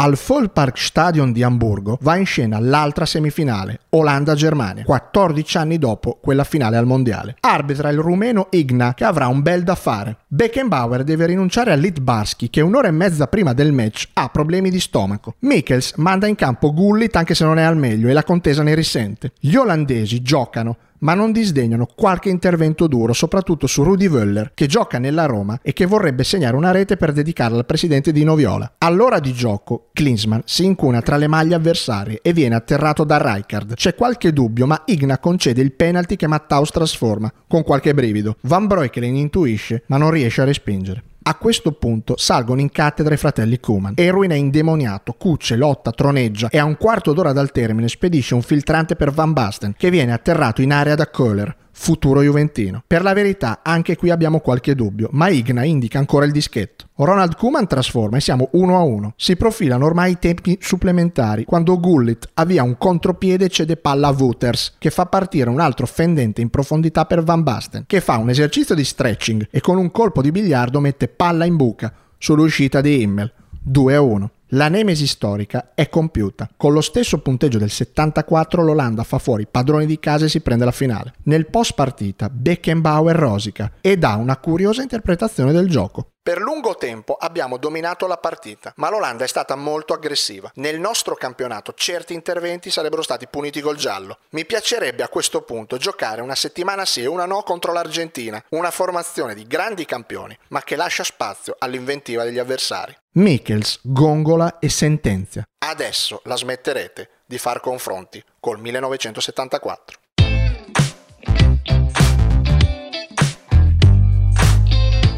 Al 0.01 0.17
Vollparkstadion 0.17 1.31
di 1.31 1.43
Amburgo 1.43 1.99
va 2.01 2.17
in 2.17 2.25
scena 2.25 2.59
l'altra 2.59 3.05
semifinale, 3.05 3.81
Olanda-Germania, 3.91 4.85
14 4.85 5.59
anni 5.59 5.77
dopo 5.77 6.17
quella 6.23 6.45
finale 6.45 6.79
al 6.79 6.87
mondiale. 6.87 7.37
Arbitra 7.41 7.91
il 7.91 7.99
rumeno 7.99 8.47
Igna 8.49 8.95
che 8.95 9.05
avrà 9.05 9.27
un 9.27 9.43
bel 9.43 9.63
da 9.63 9.75
fare. 9.75 10.21
Beckenbauer 10.27 11.05
deve 11.05 11.27
rinunciare 11.27 11.73
a 11.73 11.75
Litbarski 11.75 12.49
che 12.49 12.63
un'ora 12.63 12.89
e 12.89 12.93
mezza 12.93 13.27
prima 13.27 13.53
del 13.53 13.73
match 13.73 14.09
ha 14.15 14.31
problemi 14.31 14.71
di 14.71 14.81
stomaco. 14.81 15.35
Michels 15.41 15.93
manda 15.97 16.27
in 16.27 16.35
campo 16.35 16.73
Gullit 16.73 17.15
anche 17.17 17.35
se 17.35 17.45
non 17.45 17.59
è 17.59 17.63
al 17.63 17.77
meglio 17.77 18.09
e 18.09 18.15
la 18.15 18.25
contesa 18.25 18.63
ne 18.63 18.75
risente. 18.75 19.33
Gli 19.39 19.55
olandesi 19.55 20.23
giocano 20.23 20.79
ma 21.01 21.15
non 21.15 21.33
disdegnano 21.33 21.87
qualche 21.95 22.29
intervento 22.29 22.87
duro, 22.87 23.13
soprattutto 23.13 23.67
su 23.67 23.83
Rudy 23.83 24.09
Wöller, 24.09 24.53
che 24.55 24.67
gioca 24.67 24.99
nella 24.99 25.27
Roma 25.27 25.59
e 25.63 25.73
che 25.73 25.87
vorrebbe 25.87 26.25
segnare 26.25 26.57
una 26.57 26.71
rete 26.71 26.97
per 26.97 27.13
dedicarla 27.13 27.59
al 27.59 27.67
presidente 27.67 28.13
di 28.13 28.25
Noviola. 28.25 28.75
All'ora 28.79 29.19
di 29.19 29.33
gioco, 29.33 29.91
Klinsmann 29.93 30.41
si 30.45 30.65
incuna 30.65 31.03
tra 31.03 31.17
le 31.17 31.27
maglie 31.27 31.55
avversarie 31.55 32.21
e 32.23 32.33
viene 32.33 32.55
atterrato 32.55 33.05
da 33.05 33.19
Rijkaard. 33.21 33.75
C'è 33.75 33.95
qualche 33.95 34.33
dubbio, 34.33 34.67
ma 34.67 34.83
Igna 34.87 35.19
concede 35.19 35.61
il 35.61 35.73
penalty 35.73 36.17
che 36.17 36.27
Mattaus 36.27 36.71
trasforma, 36.71 37.33
con 37.47 37.63
qualche 37.63 37.95
brivido. 37.95 38.37
Van 38.43 38.67
Breukelen 38.67 39.15
intuisce, 39.15 39.85
ma 39.87 39.97
non 39.97 40.11
riesce 40.11 40.43
a 40.43 40.45
respingere. 40.45 41.03
A 41.23 41.35
questo 41.35 41.73
punto 41.73 42.17
salgono 42.17 42.63
in 42.63 42.71
cattedra 42.71 43.13
i 43.13 43.19
fratelli 43.19 43.61
Kuman. 43.61 43.93
Erwin 43.97 44.31
è 44.31 44.37
indemoniato, 44.37 45.13
cucce, 45.13 45.55
lotta, 45.55 45.93
troneggia 45.93 46.49
e 46.49 46.59
a 46.59 46.65
un 46.65 46.79
quarto 46.79 47.13
d'ora 47.13 47.35
dal 47.35 47.53
termine 47.53 47.89
spedisce 47.89 48.35
un 48.35 48.41
filtrante 48.41 48.97
per 48.97 49.11
Van 49.11 49.35
Basten 49.35 49.75
che 49.77 49.91
viene 49.91 50.15
atterrato 50.15 50.63
in 50.63 50.73
area 50.73 50.95
da 50.95 51.11
Köhler, 51.11 51.55
futuro 51.81 52.23
juventino. 52.23 52.85
Per 52.87 53.03
la 53.03 53.15
verità, 53.15 53.61
anche 53.63 53.97
qui 53.97 54.11
abbiamo 54.11 54.41
qualche 54.41 54.75
dubbio, 54.75 55.09
ma 55.13 55.29
Igna 55.29 55.65
indica 55.65 55.99
ancora 55.99 56.27
il 56.27 56.31
dischetto. 56.31 56.89
Ronald 56.97 57.37
Koeman 57.37 57.67
trasforma 57.67 58.19
e 58.19 58.21
siamo 58.21 58.51
1 58.53 58.77
a 58.77 58.83
1. 58.83 59.15
Si 59.17 59.35
profilano 59.35 59.87
ormai 59.87 60.13
i 60.13 60.19
tempi 60.19 60.59
supplementari 60.61 61.47
quando 61.47 61.81
Gullit 61.81 62.29
avvia 62.35 62.63
un 62.63 62.77
contropiede 62.77 63.47
e 63.47 63.49
cede 63.49 63.79
palla 63.79 64.09
a 64.09 64.15
Wouters 64.17 64.75
che 64.79 64.91
fa 64.91 65.07
partire 65.07 65.49
un 65.49 65.59
altro 65.59 65.87
fendente 65.87 66.43
in 66.43 66.51
profondità 66.51 67.07
per 67.07 67.23
Van 67.23 67.43
Basten 67.43 67.85
che 67.87 68.03
fa 68.03 68.19
un 68.19 68.29
esercizio 68.29 68.75
di 68.75 68.85
stretching 68.85 69.49
e 69.51 69.61
con 69.63 69.79
un 69.79 69.91
colpo 69.91 70.21
di 70.21 70.31
biliardo 70.31 70.81
mette 70.81 71.09
palla 71.09 71.47
in 71.47 71.57
buca 71.57 71.91
sull'uscita 72.19 72.83
di 72.83 73.01
Himmel. 73.01 73.33
2 73.63 73.95
a 73.95 74.01
1. 74.03 74.31
La 74.55 74.69
nemesi 74.69 75.07
storica 75.07 75.75
è 75.75 75.89
compiuta. 75.89 76.51
Con 76.57 76.73
lo 76.73 76.81
stesso 76.81 77.19
punteggio 77.19 77.59
del 77.59 77.71
74 77.71 78.65
l'Olanda 78.65 79.05
fa 79.05 79.19
fuori 79.19 79.47
padroni 79.49 79.87
di 79.87 80.01
casa 80.01 80.25
e 80.25 80.29
si 80.29 80.41
prende 80.41 80.65
la 80.65 80.73
finale. 80.73 81.15
Nel 81.25 81.47
post 81.47 81.75
partita 81.75 82.29
Beckenbauer 82.29 83.15
rosica 83.15 83.75
e 83.81 83.97
dà 83.97 84.17
una 84.17 84.39
curiosa 84.39 84.83
interpretazione 84.83 85.53
del 85.53 85.69
gioco. 85.69 86.15
Per 86.23 86.39
lungo 86.39 86.75
tempo 86.75 87.15
abbiamo 87.15 87.57
dominato 87.57 88.07
la 88.07 88.19
partita, 88.19 88.75
ma 88.77 88.91
l'Olanda 88.91 89.25
è 89.25 89.27
stata 89.27 89.57
molto 89.57 89.95
aggressiva. 89.95 90.51
Nel 90.57 90.79
nostro 90.79 91.15
campionato 91.15 91.73
certi 91.73 92.13
interventi 92.13 92.71
sarebbero 92.71 93.01
stati 93.01 93.27
puniti 93.27 93.63
col 93.63 93.77
giallo. 93.77 94.19
Mi 94.33 94.45
piacerebbe 94.45 95.03
a 95.03 95.09
questo 95.09 95.41
punto 95.41 95.79
giocare 95.79 96.21
una 96.21 96.35
settimana 96.35 96.85
sì 96.85 97.01
e 97.01 97.07
una 97.07 97.25
no 97.25 97.43
contro 97.43 97.73
l'Argentina, 97.73 98.45
una 98.51 98.71
formazione 98.71 99.35
di 99.35 99.47
grandi 99.47 99.87
campioni, 99.87 100.37
ma 100.49 100.61
che 100.61 100.77
lascia 100.77 101.05
spazio 101.05 101.57
all'inventiva 101.59 102.23
degli 102.23 102.39
avversari. 102.39 102.95
Michels 103.13 103.79
gongola 103.83 104.59
e 104.59 104.69
sentenzia. 104.69 105.43
Adesso 105.59 106.21
la 106.25 106.37
smetterete 106.37 107.09
di 107.25 107.39
far 107.39 107.61
confronti 107.61 108.23
col 108.39 108.61
1974. 108.61 110.00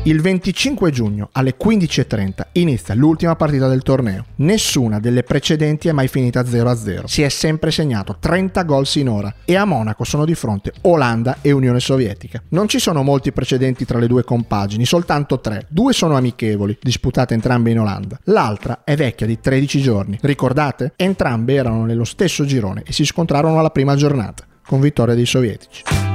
Il 0.05 0.21
25 0.21 0.91
giugno 0.91 1.29
alle 1.31 1.55
15.30 1.57 2.47
inizia 2.55 2.93
l'ultima 2.93 3.37
partita 3.37 3.69
del 3.69 3.85
torneo. 3.85 4.25
Nessuna 4.37 4.99
delle 4.99 5.23
precedenti 5.23 5.87
è 5.87 5.93
mai 5.93 6.09
finita 6.09 6.43
0-0. 6.43 7.05
Si 7.05 7.23
è 7.23 7.29
sempre 7.29 7.71
segnato 7.71 8.17
30 8.19 8.65
gol 8.65 8.85
sinora 8.85 9.33
e 9.45 9.55
a 9.55 9.65
Monaco 9.65 10.03
sono 10.03 10.25
di 10.25 10.35
fronte 10.35 10.73
Olanda 10.83 11.37
e 11.41 11.53
Unione 11.53 11.79
Sovietica. 11.79 12.43
Non 12.49 12.67
ci 12.67 12.81
sono 12.81 13.05
molti 13.05 13.31
precedenti 13.31 13.85
tra 13.85 14.01
le 14.01 14.09
due 14.09 14.25
compagini, 14.25 14.85
soltanto 14.85 15.39
tre. 15.39 15.67
Due 15.69 15.93
sono 15.93 16.17
amichevoli, 16.17 16.77
disputate 16.83 17.35
entrambe 17.35 17.71
in 17.71 17.79
Olanda. 17.79 18.19
L'altra 18.25 18.83
è 18.83 18.97
vecchia 18.97 19.27
di 19.27 19.39
13 19.39 19.81
giorni. 19.81 20.19
Ricordate? 20.21 20.95
Entrambe 20.97 21.55
erano 21.55 21.85
nello 21.85 22.05
stesso 22.05 22.45
girone 22.45 22.83
e 22.85 22.93
si 22.93 23.05
scontrarono 23.05 23.61
alla 23.61 23.71
prima 23.71 23.95
giornata, 23.95 24.45
con 24.67 24.81
vittoria 24.81 25.15
dei 25.15 25.27
sovietici. 25.27 26.12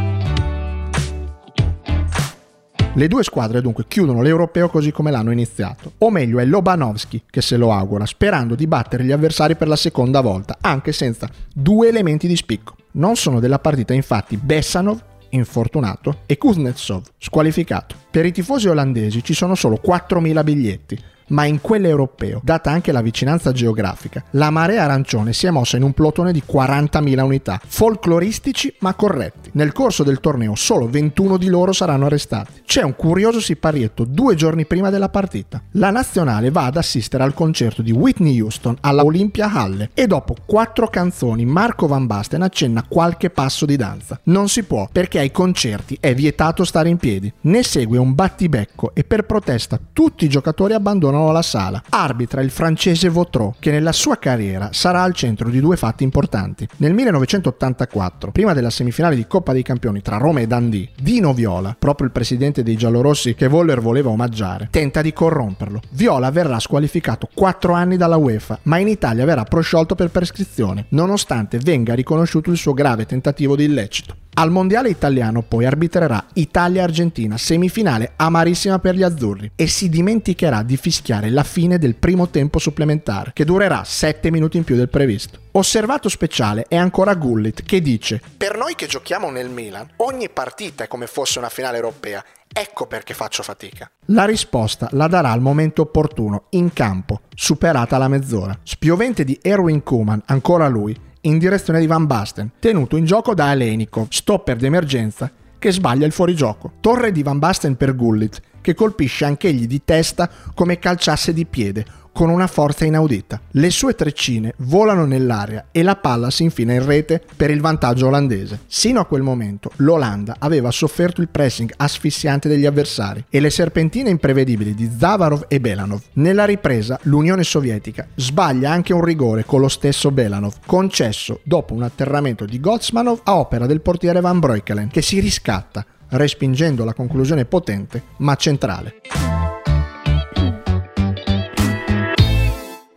Le 2.93 3.07
due 3.07 3.23
squadre 3.23 3.61
dunque 3.61 3.85
chiudono 3.87 4.21
l'europeo 4.21 4.69
così 4.69 4.91
come 4.91 5.11
l'hanno 5.11 5.31
iniziato. 5.31 5.93
O 5.99 6.09
meglio 6.09 6.39
è 6.39 6.45
Lobanovski 6.45 7.23
che 7.29 7.41
se 7.41 7.57
lo 7.57 7.71
augura, 7.71 8.05
sperando 8.05 8.55
di 8.55 8.65
battere 8.65 9.03
gli 9.03 9.11
avversari 9.11 9.55
per 9.55 9.67
la 9.67 9.75
seconda 9.75 10.21
volta, 10.21 10.57
anche 10.61 10.91
senza 10.91 11.29
due 11.53 11.89
elementi 11.89 12.27
di 12.27 12.35
spicco. 12.35 12.75
Non 12.93 13.15
sono 13.15 13.39
della 13.39 13.59
partita 13.59 13.93
infatti 13.93 14.37
Bessanov 14.37 14.99
infortunato 15.29 16.19
e 16.25 16.37
Kuznetsov 16.37 17.03
squalificato. 17.17 17.95
Per 18.09 18.25
i 18.25 18.31
tifosi 18.31 18.67
olandesi 18.67 19.23
ci 19.23 19.33
sono 19.33 19.55
solo 19.55 19.79
4.000 19.83 20.43
biglietti, 20.43 20.99
ma 21.27 21.45
in 21.45 21.61
quell'europeo, 21.61 22.41
data 22.43 22.71
anche 22.71 22.91
la 22.91 23.01
vicinanza 23.01 23.51
geografica, 23.51 24.23
la 24.31 24.49
marea 24.49 24.83
arancione 24.83 25.33
si 25.33 25.47
è 25.47 25.49
mossa 25.49 25.77
in 25.77 25.83
un 25.83 25.93
plotone 25.93 26.31
di 26.31 26.43
40.000 26.47 27.21
unità, 27.21 27.59
folcloristici 27.65 28.73
ma 28.79 28.93
corretti. 28.93 29.49
Nel 29.53 29.71
corso 29.71 30.03
del 30.03 30.19
torneo 30.19 30.55
solo 30.55 30.87
21 30.87 31.37
di 31.37 31.47
loro 31.47 31.73
saranno 31.73 32.05
arrestati. 32.05 32.61
C'è 32.65 32.83
un 32.83 32.95
curioso 32.95 33.39
siparietto 33.39 34.03
due 34.03 34.35
giorni 34.35 34.65
prima 34.65 34.89
della 34.89 35.09
partita. 35.09 35.61
La 35.71 35.89
nazionale 35.89 36.51
va 36.51 36.65
ad 36.65 36.77
assistere 36.77 37.23
al 37.23 37.33
concerto 37.33 37.81
di 37.81 37.91
Whitney 37.91 38.39
Houston 38.39 38.77
alla 38.81 39.03
Olympia 39.03 39.51
Halle 39.51 39.89
e 39.93 40.07
dopo 40.07 40.35
quattro 40.45 40.87
canzoni 40.87 41.45
Marco 41.45 41.87
Van 41.87 42.05
Basten 42.05 42.41
accenna 42.41 42.85
qualche 42.87 43.29
passo 43.29 43.65
di 43.65 43.75
danza. 43.75 44.19
Non 44.23 44.49
si 44.49 44.63
può 44.63 44.87
perché 44.91 45.19
ai 45.19 45.31
concerti 45.31 45.97
è 45.99 46.13
vietato 46.13 46.63
stare 46.63 46.89
in 46.89 46.97
piedi. 46.97 47.31
Ne 47.41 47.63
segue 47.63 47.97
un 47.97 48.13
battibecco 48.13 48.91
e 48.93 49.03
per 49.03 49.25
protesta 49.25 49.79
tutti 49.93 50.25
i 50.25 50.29
giocatori 50.29 50.73
abbandonano 50.73 51.16
abbandonano 51.17 51.31
la 51.31 51.41
sala. 51.41 51.83
Arbitra 51.89 52.41
il 52.41 52.51
francese 52.51 53.09
Vautreau, 53.09 53.55
che 53.59 53.71
nella 53.71 53.91
sua 53.91 54.17
carriera 54.17 54.69
sarà 54.71 55.01
al 55.01 55.13
centro 55.13 55.49
di 55.49 55.59
due 55.59 55.75
fatti 55.75 56.03
importanti. 56.03 56.67
Nel 56.77 56.93
1984, 56.93 58.31
prima 58.31 58.53
della 58.53 58.69
semifinale 58.69 59.15
di 59.15 59.27
Coppa 59.27 59.53
dei 59.53 59.63
Campioni 59.63 60.01
tra 60.01 60.17
Roma 60.17 60.41
e 60.41 60.47
Dundee, 60.47 60.89
Dino 60.99 61.33
Viola, 61.33 61.75
proprio 61.77 62.07
il 62.07 62.13
presidente 62.13 62.63
dei 62.63 62.75
giallorossi 62.75 63.33
che 63.33 63.47
Voller 63.47 63.81
voleva 63.81 64.09
omaggiare, 64.09 64.67
tenta 64.71 65.01
di 65.01 65.13
corromperlo. 65.13 65.81
Viola 65.91 66.29
verrà 66.31 66.59
squalificato 66.59 67.29
4 67.33 67.73
anni 67.73 67.97
dalla 67.97 68.17
UEFA, 68.17 68.59
ma 68.63 68.77
in 68.77 68.87
Italia 68.87 69.25
verrà 69.25 69.43
prosciolto 69.43 69.95
per 69.95 70.09
prescrizione, 70.09 70.85
nonostante 70.89 71.57
venga 71.57 71.93
riconosciuto 71.93 72.51
il 72.51 72.57
suo 72.57 72.73
grave 72.73 73.05
tentativo 73.05 73.55
di 73.55 73.63
illecito. 73.63 74.15
Al 74.39 74.51
mondiale 74.51 74.89
italiano 74.89 75.41
poi 75.41 75.65
arbitrerà 75.65 76.23
Italia-Argentina, 76.33 77.37
semifinale 77.37 78.13
amarissima 78.17 78.77
per 78.77 78.93
gli 78.93 79.01
azzurri, 79.01 79.49
e 79.55 79.65
si 79.65 79.89
dimenticherà 79.89 80.61
di 80.61 80.77
fischiare 80.77 81.31
la 81.31 81.41
fine 81.41 81.79
del 81.79 81.95
primo 81.95 82.29
tempo 82.29 82.59
supplementare, 82.59 83.31
che 83.33 83.45
durerà 83.45 83.83
7 83.83 84.29
minuti 84.29 84.57
in 84.57 84.63
più 84.63 84.75
del 84.75 84.89
previsto. 84.89 85.39
Osservato 85.53 86.07
speciale 86.07 86.65
è 86.67 86.75
ancora 86.75 87.15
Gullit 87.15 87.63
che 87.63 87.81
dice: 87.81 88.21
Per 88.37 88.55
noi 88.57 88.75
che 88.75 88.85
giochiamo 88.85 89.31
nel 89.31 89.49
Milan, 89.49 89.89
ogni 89.95 90.29
partita 90.29 90.83
è 90.83 90.87
come 90.87 91.07
fosse 91.07 91.39
una 91.39 91.49
finale 91.49 91.77
europea. 91.77 92.23
Ecco 92.53 92.85
perché 92.85 93.15
faccio 93.15 93.41
fatica. 93.41 93.89
La 94.05 94.25
risposta 94.25 94.87
la 94.91 95.07
darà 95.07 95.31
al 95.31 95.41
momento 95.41 95.81
opportuno, 95.81 96.43
in 96.51 96.71
campo, 96.73 97.21
superata 97.33 97.97
la 97.97 98.07
mezz'ora. 98.07 98.55
Spiovente 98.61 99.23
di 99.23 99.39
Erwin 99.41 99.81
Kuman, 99.81 100.21
ancora 100.27 100.67
lui, 100.67 100.95
in 101.27 101.37
direzione 101.37 101.79
di 101.79 101.87
Van 101.87 102.05
Basten, 102.05 102.51
tenuto 102.57 102.95
in 102.95 103.05
gioco 103.05 103.33
da 103.33 103.51
Elenikov, 103.51 104.07
stopper 104.09 104.55
d'emergenza, 104.55 105.29
che 105.59 105.71
sbaglia 105.71 106.05
il 106.05 106.13
fuorigioco. 106.13 106.73
Torre 106.79 107.11
di 107.11 107.21
Van 107.21 107.37
Basten 107.37 107.75
per 107.75 107.95
Gullit, 107.95 108.41
che 108.61 108.73
colpisce 108.73 109.25
anch'egli 109.25 109.67
di 109.67 109.81
testa 109.83 110.29
come 110.55 110.79
calciasse 110.79 111.33
di 111.33 111.45
piede, 111.45 111.85
con 112.17 112.29
una 112.29 112.47
forza 112.47 112.83
inaudita. 112.83 113.39
Le 113.51 113.69
sue 113.69 113.93
treccine 113.93 114.55
volano 114.57 115.05
nell'aria 115.05 115.67
e 115.71 115.83
la 115.83 115.97
palla 115.97 116.31
si 116.31 116.41
infila 116.41 116.73
in 116.73 116.83
rete 116.83 117.21
per 117.35 117.51
il 117.51 117.61
vantaggio 117.61 118.07
olandese. 118.07 118.61
Sino 118.65 118.99
a 118.99 119.05
quel 119.05 119.21
momento 119.21 119.69
l'Olanda 119.75 120.37
aveva 120.39 120.71
sofferto 120.71 121.21
il 121.21 121.29
pressing 121.29 121.71
asfissiante 121.77 122.49
degli 122.49 122.65
avversari 122.65 123.23
e 123.29 123.39
le 123.39 123.51
serpentine 123.51 124.09
imprevedibili 124.09 124.73
di 124.73 124.89
Zavarov 124.97 125.45
e 125.47 125.59
Belanov. 125.59 126.01
Nella 126.13 126.45
ripresa 126.45 126.97
l'Unione 127.03 127.43
Sovietica 127.43 128.07
sbaglia 128.15 128.71
anche 128.71 128.93
un 128.93 129.03
rigore 129.03 129.45
con 129.45 129.61
lo 129.61 129.67
stesso 129.67 130.09
Belanov, 130.09 130.55
concesso 130.65 131.41
dopo 131.43 131.75
un 131.75 131.83
atterramento 131.83 132.45
di 132.45 132.59
Gotsmanov 132.59 133.19
a 133.25 133.35
opera 133.35 133.67
del 133.67 133.81
portiere 133.81 134.21
Van 134.21 134.39
Breukelen, 134.39 134.87
che 134.87 135.03
si 135.03 135.19
riscatta 135.19 135.85
respingendo 136.09 136.83
la 136.83 136.95
conclusione 136.95 137.45
potente 137.45 138.01
ma 138.17 138.33
centrale. 138.33 139.01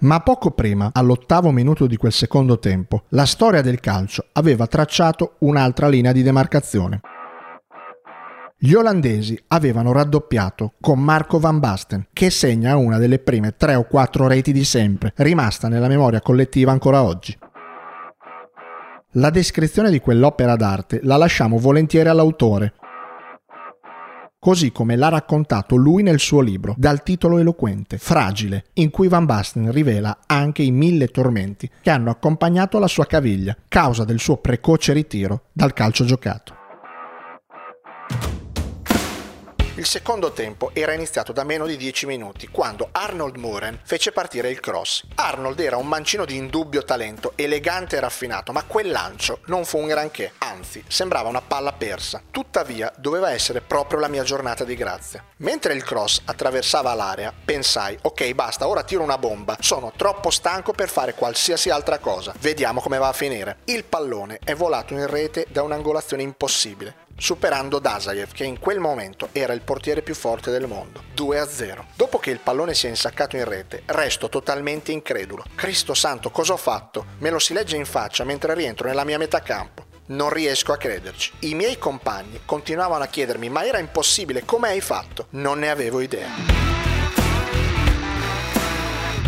Ma 0.01 0.21
poco 0.21 0.53
prima, 0.53 0.91
all'ottavo 0.95 1.51
minuto 1.51 1.87
di 1.87 1.97
quel 1.97 2.13
secondo 2.13 2.59
tempo, 2.59 3.03
la 3.09 3.27
storia 3.27 3.61
del 3.61 3.81
calcio 3.81 4.27
aveva 4.33 4.67
tracciato 4.67 5.35
un'altra 5.41 5.89
linea 5.89 6.13
di 6.13 6.23
demarcazione. 6.23 7.01
Gli 8.57 8.73
olandesi 8.73 9.39
avevano 9.49 9.93
raddoppiato 9.93 10.73
con 10.81 11.01
Marco 11.01 11.39
Van 11.39 11.59
Basten, 11.59 12.07
che 12.15 12.31
segna 12.31 12.77
una 12.77 12.97
delle 12.97 13.19
prime 13.19 13.55
tre 13.57 13.75
o 13.75 13.85
quattro 13.85 14.27
reti 14.27 14.53
di 14.53 14.65
sempre, 14.65 15.13
rimasta 15.17 15.69
nella 15.69 15.89
memoria 15.89 16.23
collettiva 16.23 16.73
ancora 16.73 17.03
oggi. 17.03 17.37
La 19.15 19.31
descrizione 19.31 19.91
di 19.91 19.99
quell'opera 19.99 20.57
d'arte 20.57 21.01
la 21.03 21.17
lasciamo 21.17 21.59
volentieri 21.59 22.09
all'autore, 22.09 22.75
così 24.41 24.73
come 24.73 24.97
l'ha 24.97 25.11
raccontato 25.11 25.77
lui 25.77 26.03
nel 26.03 26.19
suo 26.19 26.41
libro, 26.41 26.75
dal 26.79 27.03
titolo 27.03 27.39
eloquente 27.39 27.99
Fragile, 27.99 28.65
in 28.75 28.91
cui 28.91 29.07
Van 29.07 29.27
Basten 29.27 29.71
rivela 29.71 30.21
anche 30.27 30.63
i 30.63 30.71
mille 30.71 31.09
tormenti 31.09 31.71
che 31.83 31.91
hanno 31.91 32.11
accompagnato 32.11 32.79
la 32.79 32.89
sua 32.89 33.05
caviglia, 33.07 33.57
causa 33.69 34.05
del 34.05 34.19
suo 34.19 34.39
precoce 34.39 34.95
ritiro 34.95 35.43
dal 35.53 35.75
calcio 35.75 36.05
giocato. 36.05 36.60
Il 39.81 39.87
secondo 39.87 40.33
tempo 40.33 40.73
era 40.75 40.93
iniziato 40.93 41.33
da 41.33 41.43
meno 41.43 41.65
di 41.65 41.79
10 41.79 42.05
minuti, 42.05 42.49
quando 42.49 42.91
Arnold 42.93 43.37
Muren 43.37 43.81
fece 43.83 44.13
partire 44.13 44.51
il 44.51 44.61
cross. 44.61 45.07
Arnold 45.15 45.59
era 45.59 45.79
un 45.79 45.87
mancino 45.87 46.27
di 46.27 46.37
indubbio 46.37 46.85
talento, 46.85 47.33
elegante 47.35 47.97
e 47.97 48.01
raffinato, 48.01 48.53
ma 48.53 48.63
quel 48.65 48.91
lancio 48.91 49.39
non 49.47 49.65
fu 49.65 49.79
un 49.79 49.87
granché, 49.87 50.35
anzi, 50.37 50.85
sembrava 50.87 51.31
una 51.31 51.41
palla 51.41 51.73
persa. 51.73 52.23
Tuttavia, 52.31 52.93
doveva 52.99 53.33
essere 53.33 53.63
proprio 53.63 54.01
la 54.01 54.09
mia 54.09 54.23
giornata 54.23 54.65
di 54.65 54.75
grazia. 54.75 55.25
Mentre 55.39 55.73
il 55.73 55.83
cross 55.83 56.21
attraversava 56.27 56.93
l'area, 56.93 57.33
pensai, 57.43 57.97
ok, 58.03 58.35
basta, 58.35 58.69
ora 58.69 58.85
tiro 58.85 59.03
una 59.03 59.17
bomba. 59.17 59.57
Sono 59.61 59.95
troppo 59.97 60.29
stanco 60.29 60.73
per 60.73 60.91
fare 60.91 61.15
qualsiasi 61.15 61.71
altra 61.71 61.99
cosa. 62.01 62.35
Vediamo 62.39 62.83
come 62.83 62.99
va 62.99 63.09
a 63.09 63.15
finire. 63.15 63.61
Il 63.65 63.85
pallone 63.85 64.41
è 64.45 64.55
volato 64.55 64.93
in 64.93 65.07
rete 65.07 65.47
da 65.49 65.63
un'angolazione 65.63 66.23
impossibile 66.23 67.09
superando 67.21 67.79
Dazayev 67.79 68.33
che 68.33 68.45
in 68.45 68.59
quel 68.59 68.81
momento 68.81 69.29
era 69.33 69.53
il 69.53 69.61
portiere 69.61 70.01
più 70.01 70.15
forte 70.15 70.51
del 70.51 70.67
mondo, 70.67 71.03
2-0. 71.15 71.85
Dopo 71.95 72.19
che 72.19 72.31
il 72.31 72.41
pallone 72.41 72.75
si 72.75 72.87
è 72.87 72.89
insaccato 72.89 73.37
in 73.37 73.45
rete, 73.45 73.83
resto 73.87 74.31
totalmente 74.31 74.91
incredulo. 74.91 75.45
Cristo 75.55 75.93
santo, 75.93 76.31
cosa 76.31 76.55
ho 76.55 76.57
fatto? 76.57 77.05
Me 77.19 77.29
lo 77.29 77.39
si 77.39 77.53
legge 77.53 77.77
in 77.77 77.85
faccia 77.85 78.25
mentre 78.25 78.55
rientro 78.55 78.89
nella 78.89 79.05
mia 79.05 79.19
metà 79.19 79.41
campo. 79.43 79.85
Non 80.07 80.31
riesco 80.31 80.73
a 80.73 80.79
crederci. 80.79 81.33
I 81.41 81.55
miei 81.55 81.79
compagni 81.79 82.41
continuavano 82.45 83.05
a 83.05 83.07
chiedermi 83.07 83.49
ma 83.51 83.65
era 83.65 83.79
impossibile, 83.79 84.45
come 84.45 84.69
hai 84.69 84.81
fatto? 84.81 85.27
Non 85.31 85.59
ne 85.59 85.71
avevo 85.71 86.01
idea. 86.01 86.90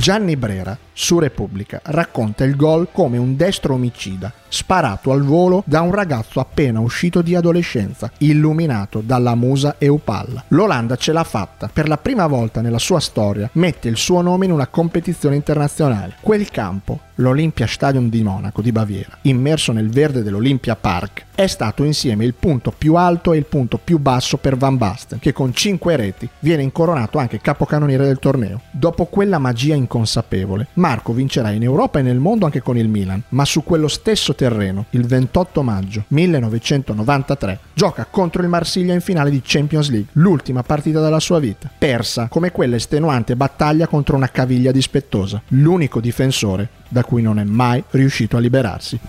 Gianni 0.02 0.34
Brera, 0.34 0.76
su 0.92 1.20
Repubblica, 1.20 1.80
racconta 1.84 2.42
il 2.42 2.56
gol 2.56 2.88
come 2.90 3.18
un 3.18 3.36
destro 3.36 3.74
omicida, 3.74 4.32
sparato 4.48 5.12
al 5.12 5.22
volo 5.22 5.62
da 5.64 5.80
un 5.80 5.92
ragazzo 5.92 6.40
appena 6.40 6.80
uscito 6.80 7.22
di 7.22 7.36
adolescenza, 7.36 8.10
illuminato 8.18 9.00
dalla 9.00 9.36
musa 9.36 9.76
Eupalla. 9.78 10.42
L'Olanda 10.48 10.96
ce 10.96 11.12
l'ha 11.12 11.22
fatta. 11.22 11.70
Per 11.72 11.86
la 11.86 11.98
prima 11.98 12.26
volta 12.26 12.60
nella 12.60 12.80
sua 12.80 12.98
storia 12.98 13.48
mette 13.52 13.86
il 13.86 13.96
suo 13.96 14.22
nome 14.22 14.46
in 14.46 14.50
una 14.50 14.66
competizione 14.66 15.36
internazionale. 15.36 16.16
Quel 16.20 16.50
campo 16.50 16.98
l'Olympia 17.16 17.66
Stadium 17.66 18.08
di 18.08 18.22
Monaco 18.22 18.62
di 18.62 18.72
Baviera, 18.72 19.18
immerso 19.22 19.72
nel 19.72 19.90
verde 19.90 20.22
dell'Olympia 20.22 20.76
Park, 20.76 21.26
è 21.34 21.46
stato 21.46 21.84
insieme 21.84 22.24
il 22.24 22.34
punto 22.34 22.72
più 22.76 22.94
alto 22.94 23.32
e 23.32 23.38
il 23.38 23.46
punto 23.46 23.78
più 23.82 23.98
basso 23.98 24.36
per 24.36 24.56
Van 24.56 24.76
Basten, 24.76 25.18
che 25.18 25.32
con 25.32 25.52
5 25.52 25.96
reti 25.96 26.28
viene 26.40 26.62
incoronato 26.62 27.18
anche 27.18 27.40
capocannoniere 27.40 28.04
del 28.04 28.18
torneo. 28.18 28.62
Dopo 28.70 29.06
quella 29.06 29.38
magia 29.38 29.74
inconsapevole, 29.74 30.68
Marco 30.74 31.12
vincerà 31.12 31.50
in 31.50 31.62
Europa 31.62 31.98
e 31.98 32.02
nel 32.02 32.18
mondo 32.18 32.44
anche 32.44 32.62
con 32.62 32.76
il 32.76 32.88
Milan, 32.88 33.22
ma 33.30 33.44
su 33.44 33.64
quello 33.64 33.88
stesso 33.88 34.34
terreno, 34.34 34.86
il 34.90 35.06
28 35.06 35.62
maggio 35.62 36.04
1993, 36.08 37.58
gioca 37.74 38.06
contro 38.10 38.42
il 38.42 38.48
Marsiglia 38.48 38.94
in 38.94 39.00
finale 39.00 39.30
di 39.30 39.40
Champions 39.42 39.90
League, 39.90 40.10
l'ultima 40.12 40.62
partita 40.62 41.00
della 41.00 41.20
sua 41.20 41.38
vita, 41.38 41.70
persa 41.76 42.28
come 42.28 42.52
quella 42.52 42.76
estenuante 42.76 43.36
battaglia 43.36 43.86
contro 43.86 44.16
una 44.16 44.28
caviglia 44.28 44.70
dispettosa, 44.70 45.42
l'unico 45.48 46.00
difensore 46.00 46.80
da 46.92 47.02
cui 47.04 47.22
non 47.22 47.38
è 47.38 47.44
mai 47.44 47.82
riuscito 47.90 48.36
a 48.36 48.40
liberarsi. 48.40 49.00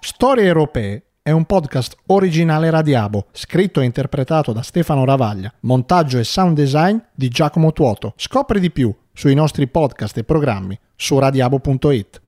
Storie 0.00 0.44
europee 0.44 1.02
è 1.22 1.30
un 1.30 1.44
podcast 1.44 1.96
originale 2.06 2.68
Radiabo, 2.70 3.28
scritto 3.32 3.80
e 3.80 3.84
interpretato 3.84 4.52
da 4.52 4.62
Stefano 4.62 5.04
Ravaglia, 5.04 5.52
montaggio 5.60 6.18
e 6.18 6.24
sound 6.24 6.56
design 6.56 6.98
di 7.14 7.28
Giacomo 7.28 7.72
Tuoto. 7.72 8.12
Scopri 8.16 8.60
di 8.60 8.70
più 8.70 8.94
sui 9.12 9.34
nostri 9.34 9.68
podcast 9.68 10.18
e 10.18 10.24
programmi 10.24 10.78
su 10.96 11.18
radiabo.it. 11.18 12.23